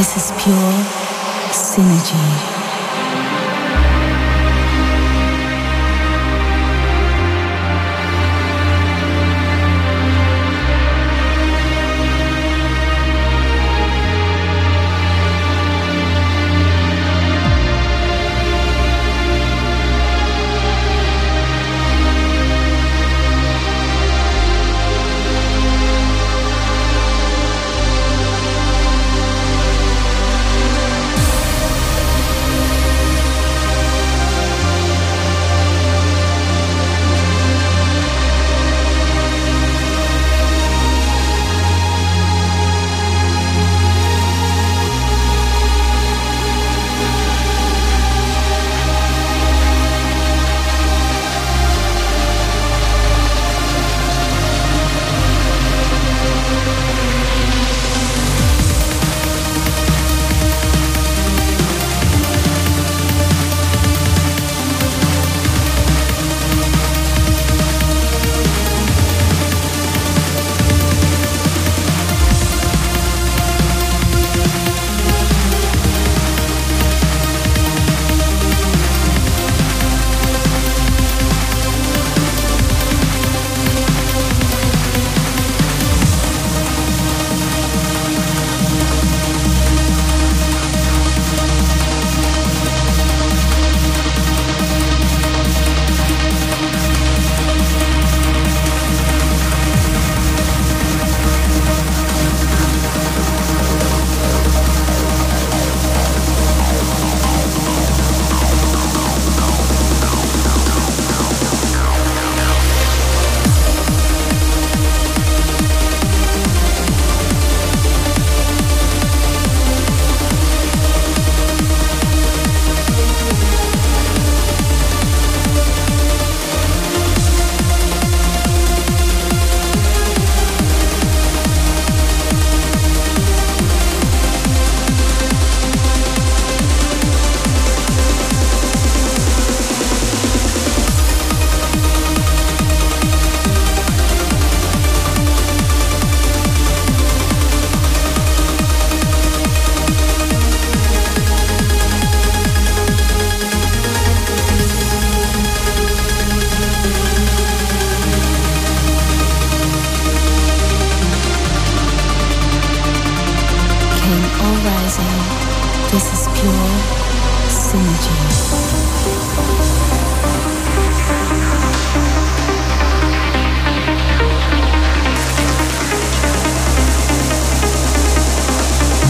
This 0.01 0.16
is 0.16 0.30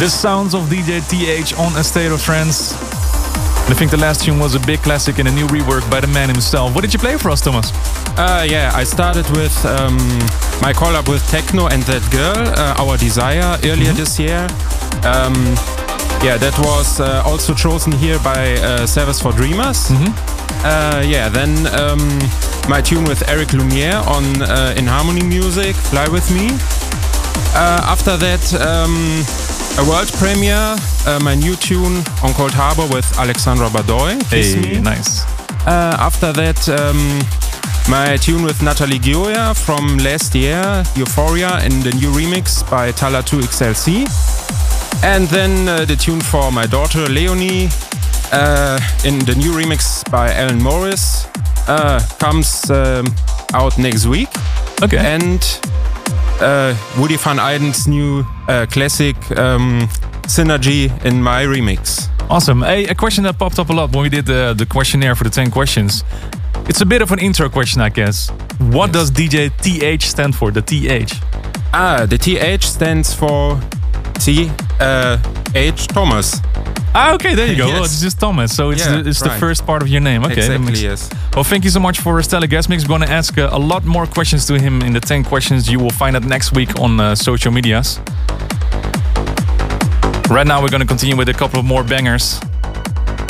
The 0.01 0.09
sounds 0.09 0.55
of 0.55 0.63
DJ 0.71 1.07
TH 1.11 1.53
on 1.59 1.77
A 1.77 1.85
State 1.85 2.11
of 2.11 2.23
Trance. 2.23 2.73
And 2.73 3.75
I 3.75 3.77
think 3.77 3.91
the 3.91 3.99
last 3.99 4.25
tune 4.25 4.39
was 4.39 4.55
a 4.55 4.61
big 4.61 4.81
classic 4.81 5.19
and 5.19 5.29
a 5.29 5.31
new 5.31 5.47
rework 5.49 5.89
by 5.91 6.01
the 6.01 6.07
man 6.07 6.31
himself. 6.31 6.75
What 6.75 6.81
did 6.81 6.95
you 6.95 6.99
play 6.99 7.19
for 7.19 7.29
us, 7.29 7.43
Thomas? 7.43 7.71
Uh, 8.17 8.47
yeah, 8.49 8.73
I 8.75 8.83
started 8.83 9.29
with 9.37 9.55
um, 9.67 9.99
my 10.63 10.73
collab 10.73 11.07
with 11.07 11.21
TEKNO 11.25 11.71
and 11.71 11.83
that 11.83 12.01
girl, 12.11 12.49
uh, 12.57 12.83
Our 12.83 12.97
Desire, 12.97 13.59
earlier 13.63 13.93
this 13.93 14.19
year. 14.19 14.49
Um, 15.05 15.37
yeah, 16.25 16.39
that 16.39 16.57
was 16.61 16.99
uh, 16.99 17.23
also 17.27 17.53
chosen 17.53 17.93
here 17.93 18.19
by 18.21 18.55
uh, 18.55 18.87
Service 18.87 19.21
for 19.21 19.33
Dreamers. 19.33 19.91
Uh, 20.65 21.05
yeah, 21.07 21.29
then 21.29 21.67
um, 21.79 22.01
my 22.71 22.81
tune 22.81 23.05
with 23.05 23.29
Eric 23.29 23.53
Lumiere 23.53 24.01
on 24.09 24.25
uh, 24.41 24.75
inHarmony 24.79 25.29
Music, 25.29 25.77
Fly 25.77 26.09
With 26.09 26.31
Me. 26.33 26.49
Uh, 27.53 27.83
after 27.85 28.17
that, 28.17 28.55
um, 28.55 29.25
a 29.79 29.85
world 29.89 30.09
premiere, 30.15 30.77
uh, 31.07 31.21
my 31.23 31.35
new 31.35 31.57
tune 31.57 31.97
on 32.23 32.33
Coldharbour 32.35 32.93
with 32.93 33.07
Alexandra 33.19 33.69
Badoi. 33.69 34.23
Hey, 34.25 34.81
nice. 34.81 35.25
Uh, 35.67 35.97
after 35.99 36.33
that, 36.33 36.69
um, 36.69 37.21
my 37.91 38.17
tune 38.17 38.43
with 38.43 38.63
Natalie 38.63 38.99
Gioia 38.99 39.55
from 39.55 39.99
last 39.99 40.35
year, 40.35 40.83
Euphoria, 40.97 41.65
in 41.65 41.81
the 41.81 41.93
new 41.93 42.11
remix 42.11 42.69
by 42.71 42.93
Talla 42.93 43.23
2XLC. 43.23 44.07
And 45.03 45.27
then 45.29 45.69
uh, 45.69 45.85
the 45.85 45.97
tune 45.97 46.21
for 46.21 46.51
my 46.53 46.67
daughter 46.67 47.07
Leonie 47.09 47.69
uh, 48.33 48.79
in 49.05 49.19
the 49.21 49.35
new 49.35 49.53
remix 49.53 50.09
by 50.11 50.33
Alan 50.33 50.63
Morris 50.63 51.27
uh, 51.69 52.01
comes 52.19 52.71
um, 52.71 53.07
out 53.55 53.79
next 53.79 54.07
week. 54.07 54.29
Okay. 54.83 54.99
And 54.99 55.41
uh, 56.41 56.75
Woody 56.99 57.17
Van 57.17 57.39
Eyden's 57.39 57.87
new 57.87 58.25
uh, 58.49 58.67
classic 58.71 59.17
um, 59.39 59.89
Synergy 60.23 60.91
in 61.05 61.23
my 61.23 61.45
remix. 61.45 62.09
Awesome. 62.31 62.63
Hey, 62.63 62.87
a 62.87 62.95
question 62.95 63.25
that 63.25 63.39
popped 63.39 63.59
up 63.59 63.71
a 63.71 63.73
lot 63.73 63.93
when 63.93 64.03
we 64.03 64.09
did 64.09 64.27
the, 64.27 64.55
the 64.57 64.65
questionnaire 64.65 65.15
for 65.15 65.25
the 65.25 65.31
10 65.31 65.51
questions. 65.51 66.05
It's 66.69 66.81
a 66.81 66.87
bit 66.87 67.03
of 67.03 67.11
an 67.11 67.19
intro 67.19 67.49
question, 67.49 67.81
I 67.81 67.89
guess. 67.89 68.31
What 68.59 68.93
does 68.93 69.11
DJ 69.11 69.51
TH 69.61 70.09
stand 70.09 70.37
for? 70.37 70.53
The 70.53 70.63
TH. 70.63 71.15
Ah, 71.73 72.07
the 72.07 72.19
TH 72.19 72.65
stands 72.65 73.13
for 73.13 73.61
T 74.15 74.51
uh, 74.79 75.19
H 75.55 75.89
Thomas. 75.89 76.41
Ah, 76.93 77.15
okay, 77.15 77.35
there 77.37 77.47
you 77.47 77.57
go. 77.57 77.67
Yes. 77.67 77.75
Well, 77.75 77.85
it's 77.85 78.01
just 78.01 78.19
Thomas, 78.19 78.55
so 78.55 78.71
it's, 78.71 78.85
Yeah, 78.85 79.01
the, 79.03 79.09
it's 79.09 79.21
the 79.21 79.31
first 79.31 79.65
part 79.65 79.81
of 79.83 79.89
your 79.89 80.01
name. 80.01 80.25
Okay, 80.25 80.35
Exactly, 80.35 80.67
makes- 80.67 80.83
yes. 80.83 81.11
Well, 81.35 81.45
thank 81.45 81.63
you 81.65 81.71
so 81.71 81.79
much 81.79 82.01
for 82.01 82.21
Stella 82.23 82.49
Guest 82.49 82.69
Mix. 82.69 82.83
We're 82.83 82.89
going 82.89 83.03
to 83.03 83.11
ask 83.13 83.39
uh, 83.39 83.49
a 83.53 83.59
lot 83.59 83.85
more 83.85 84.07
questions 84.07 84.45
to 84.47 84.59
him 84.59 84.83
in 84.83 84.93
the 84.93 85.01
10 85.01 85.23
questions. 85.25 85.71
You 85.71 85.79
will 85.79 85.91
find 85.91 86.17
out 86.17 86.25
next 86.25 86.53
week 86.53 86.81
on 86.81 86.99
uh, 86.99 87.15
social 87.15 87.53
medias. 87.53 88.01
Right 90.29 90.47
now, 90.47 90.61
we're 90.63 90.69
going 90.69 90.81
to 90.83 90.87
continue 90.87 91.17
with 91.17 91.29
a 91.29 91.33
couple 91.35 91.61
of 91.61 91.65
more 91.65 91.85
bangers. 91.85 92.41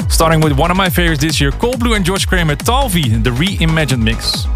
Starting 0.09 0.41
with 0.41 0.53
one 0.53 0.71
of 0.71 0.77
my 0.77 0.89
favorites 0.89 1.21
this 1.21 1.41
year, 1.41 1.51
Cold 1.51 1.79
Blue 1.81 1.95
and 1.95 2.05
George 2.05 2.27
Kramer, 2.27 2.57
Talvi, 2.57 3.23
the 3.23 3.31
reimagined 3.31 4.03
mix. 4.03 4.47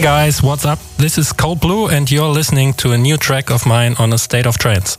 Hey 0.00 0.04
guys, 0.04 0.42
what's 0.42 0.64
up? 0.64 0.78
This 0.96 1.18
is 1.18 1.30
Cold 1.30 1.60
Blue, 1.60 1.86
and 1.86 2.10
you're 2.10 2.24
listening 2.26 2.72
to 2.80 2.92
a 2.92 2.96
new 2.96 3.18
track 3.18 3.50
of 3.50 3.66
mine 3.66 3.96
on 3.98 4.14
a 4.14 4.16
state 4.16 4.46
of 4.46 4.56
trance. 4.56 4.96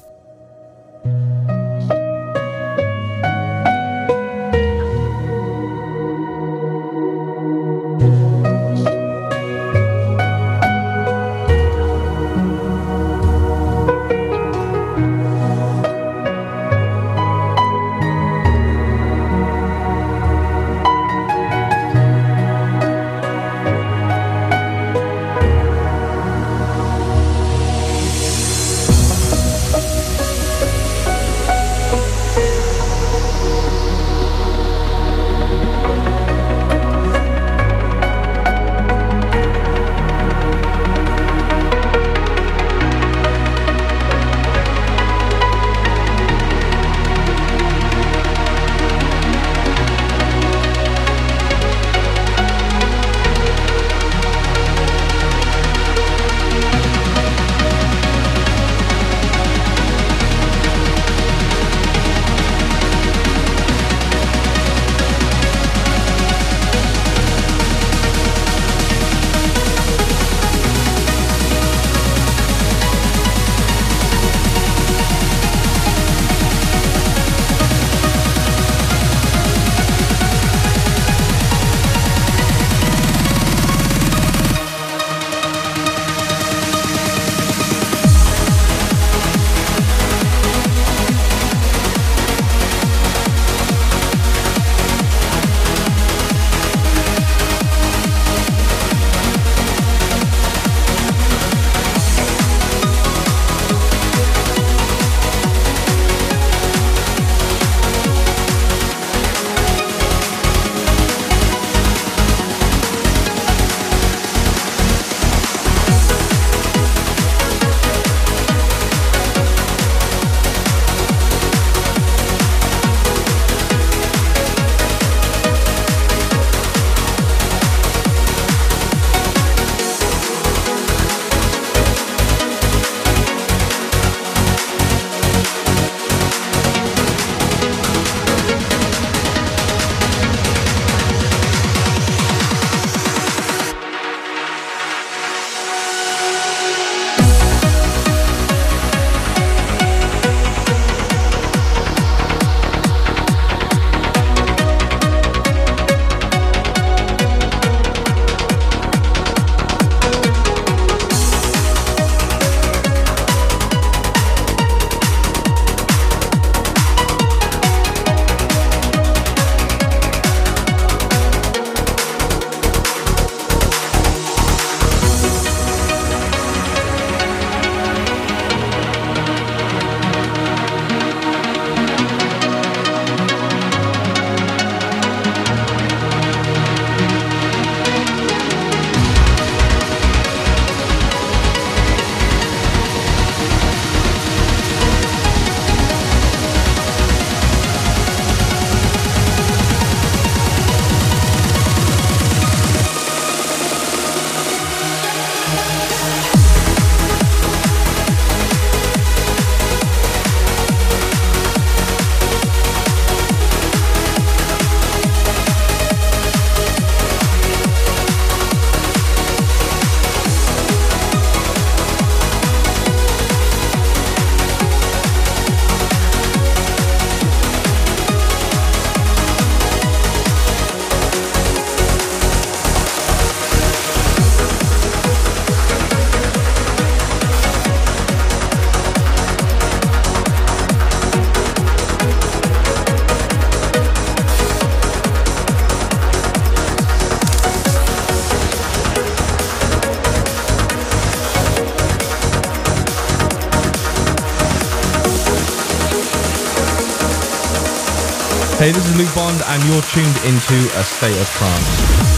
Bond, 259.16 259.42
and 259.46 259.64
you're 259.66 259.82
tuned 259.82 260.18
into 260.26 260.56
a 260.78 260.84
state 260.84 261.18
of 261.20 261.28
trance. 261.32 262.11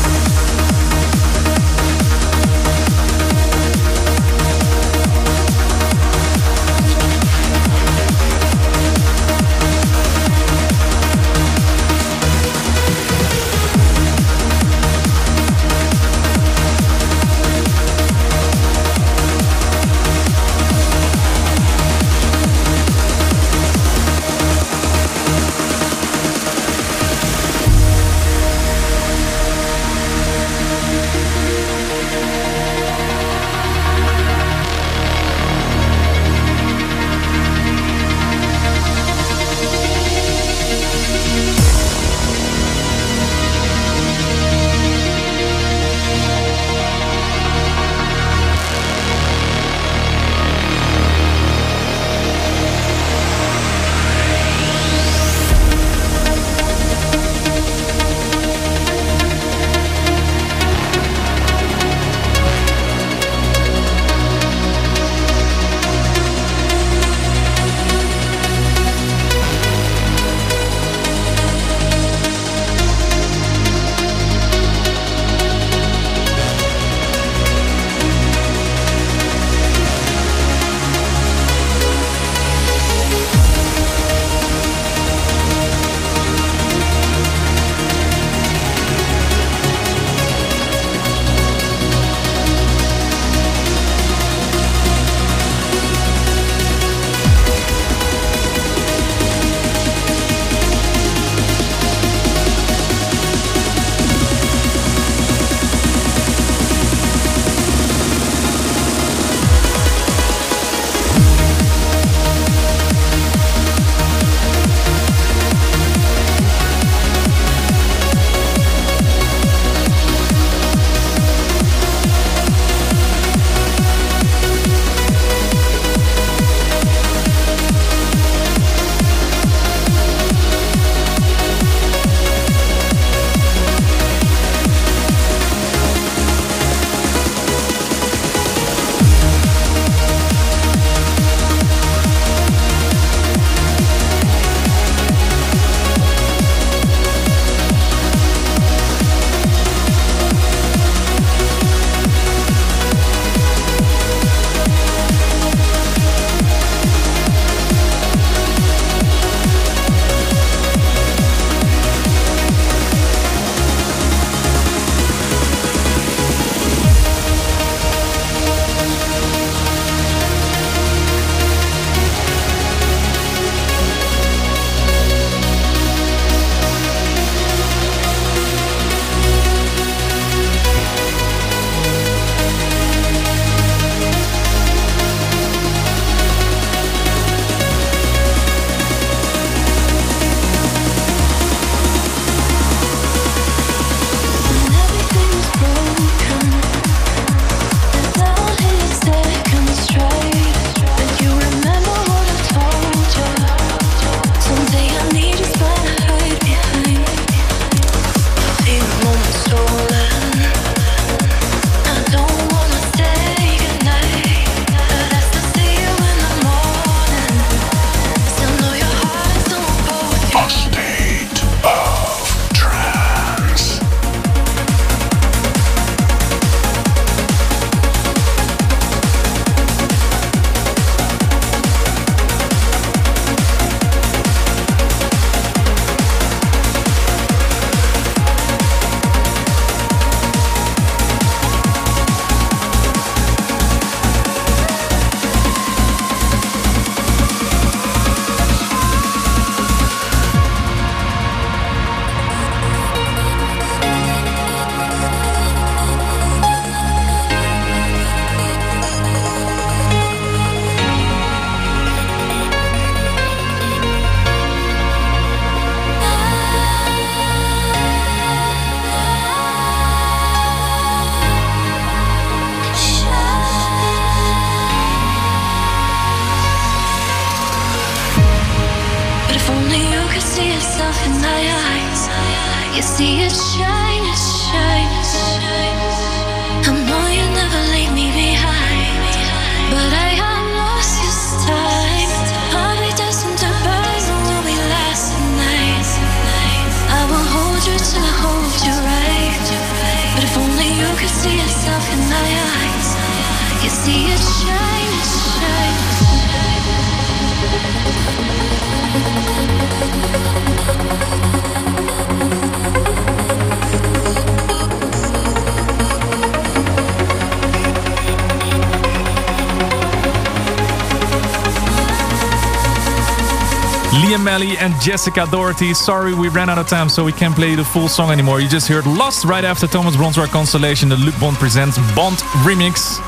Jessica 324.83 325.25
Doherty. 325.31 325.73
Sorry, 325.73 326.13
we 326.13 326.27
ran 326.27 326.49
out 326.49 326.57
of 326.57 326.67
time, 326.67 326.89
so 326.89 327.05
we 327.05 327.13
can't 327.13 327.33
play 327.33 327.55
the 327.55 327.63
full 327.63 327.87
song 327.87 328.11
anymore. 328.11 328.41
You 328.41 328.49
just 328.49 328.67
heard 328.67 328.85
Lost 328.85 329.23
right 329.23 329.45
after 329.45 329.65
Thomas 329.65 329.95
Bronzwaer 329.95 330.27
Constellation, 330.27 330.89
the 330.89 330.97
Luke 330.97 331.17
Bond 331.21 331.37
Presents 331.37 331.77
Bond 331.95 332.17
remix. 332.43 332.99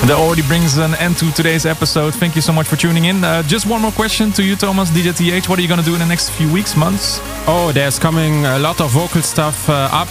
And 0.00 0.08
that 0.08 0.16
already 0.16 0.40
brings 0.42 0.78
an 0.78 0.94
end 0.94 1.18
to 1.18 1.30
today's 1.32 1.66
episode. 1.66 2.14
Thank 2.14 2.36
you 2.36 2.40
so 2.40 2.54
much 2.54 2.66
for 2.66 2.76
tuning 2.76 3.04
in. 3.04 3.22
Uh, 3.22 3.42
just 3.42 3.66
one 3.66 3.82
more 3.82 3.92
question 3.92 4.32
to 4.32 4.42
you, 4.42 4.56
Thomas, 4.56 4.88
DJ 4.90 5.14
TH. 5.14 5.46
What 5.46 5.58
are 5.58 5.62
you 5.62 5.68
going 5.68 5.80
to 5.80 5.84
do 5.84 5.92
in 5.92 5.98
the 5.98 6.06
next 6.06 6.30
few 6.30 6.50
weeks, 6.50 6.74
months? 6.74 7.20
Oh, 7.46 7.70
there's 7.74 7.98
coming 7.98 8.46
a 8.46 8.58
lot 8.58 8.80
of 8.80 8.90
vocal 8.90 9.20
stuff 9.20 9.68
uh, 9.68 9.90
up 9.92 10.08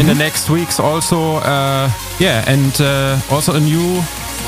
in 0.00 0.06
the 0.06 0.14
next 0.14 0.48
weeks. 0.48 0.80
Also, 0.80 1.36
uh, 1.36 1.90
yeah, 2.18 2.44
and 2.46 2.80
uh, 2.80 3.20
also 3.30 3.54
a 3.54 3.60
new 3.60 4.00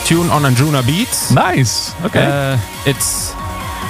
tune 0.07 0.31
on 0.31 0.43
Anjunabeats. 0.43 1.35
Nice. 1.35 1.95
Okay. 2.03 2.25
Uh, 2.25 2.59
it's 2.87 3.30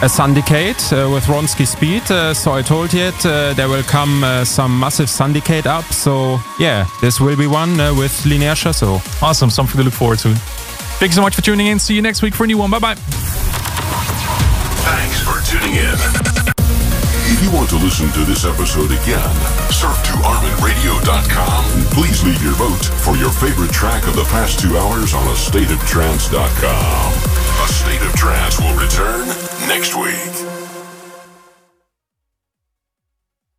a 0.03 0.09
Syndicate 0.09 0.93
uh, 0.93 1.11
with 1.13 1.25
Ronski 1.25 1.67
Speed. 1.67 2.11
Uh, 2.11 2.33
so 2.33 2.53
I 2.53 2.63
told 2.63 2.95
yet 2.95 3.15
uh, 3.27 3.53
there 3.55 3.69
will 3.69 3.83
come 3.83 4.25
uh, 4.25 4.45
some 4.45 4.79
massive 4.79 5.11
Syndicate 5.11 5.67
up. 5.67 5.85
So 5.93 6.39
yeah, 6.59 6.87
this 7.01 7.21
will 7.21 7.37
be 7.37 7.47
one 7.47 7.79
uh, 7.79 7.95
with 7.95 8.25
Linear 8.25 8.55
Chassot. 8.55 9.01
Awesome. 9.23 9.51
Something 9.51 9.77
to 9.79 9.85
look 9.85 9.93
forward 9.95 10.19
to. 10.21 10.35
Thank 10.99 11.11
you 11.11 11.17
so 11.17 11.23
much 11.23 11.35
for 11.35 11.43
tuning 11.43 11.67
in. 11.67 11.79
See 11.79 11.95
you 11.95 12.03
next 12.03 12.23
week 12.23 12.35
for 12.35 12.45
a 12.45 12.47
new 12.47 12.59
one. 12.59 12.71
Bye 12.71 12.79
bye. 12.79 12.95
Thanks 14.85 15.21
for 15.21 15.41
tuning 15.45 15.77
in. 15.77 15.97
If 17.33 17.43
you 17.45 17.51
want 17.57 17.69
to 17.71 17.77
listen 17.77 18.11
to 18.13 18.21
this 18.25 18.45
episode 18.45 18.91
again, 18.91 19.35
surf 19.71 20.03
to 20.05 20.13
ArminRadio.com 20.13 21.65
and 21.79 21.87
please 21.93 22.25
leave 22.25 22.43
your 22.43 22.55
vote 22.55 22.85
for 22.85 23.17
your 23.17 23.31
favorite 23.31 23.73
track 23.73 24.07
of 24.07 24.17
the 24.17 24.25
past 24.25 24.59
two 24.61 24.77
hours 24.77 25.15
on 25.15 25.25
AstateOfTrance.com. 25.27 27.20
A 27.63 27.69
State 27.69 28.01
of 28.01 28.13
Trance 28.15 28.59
will 28.59 28.75
return 28.75 29.29
next 29.69 29.95
week. 29.95 30.50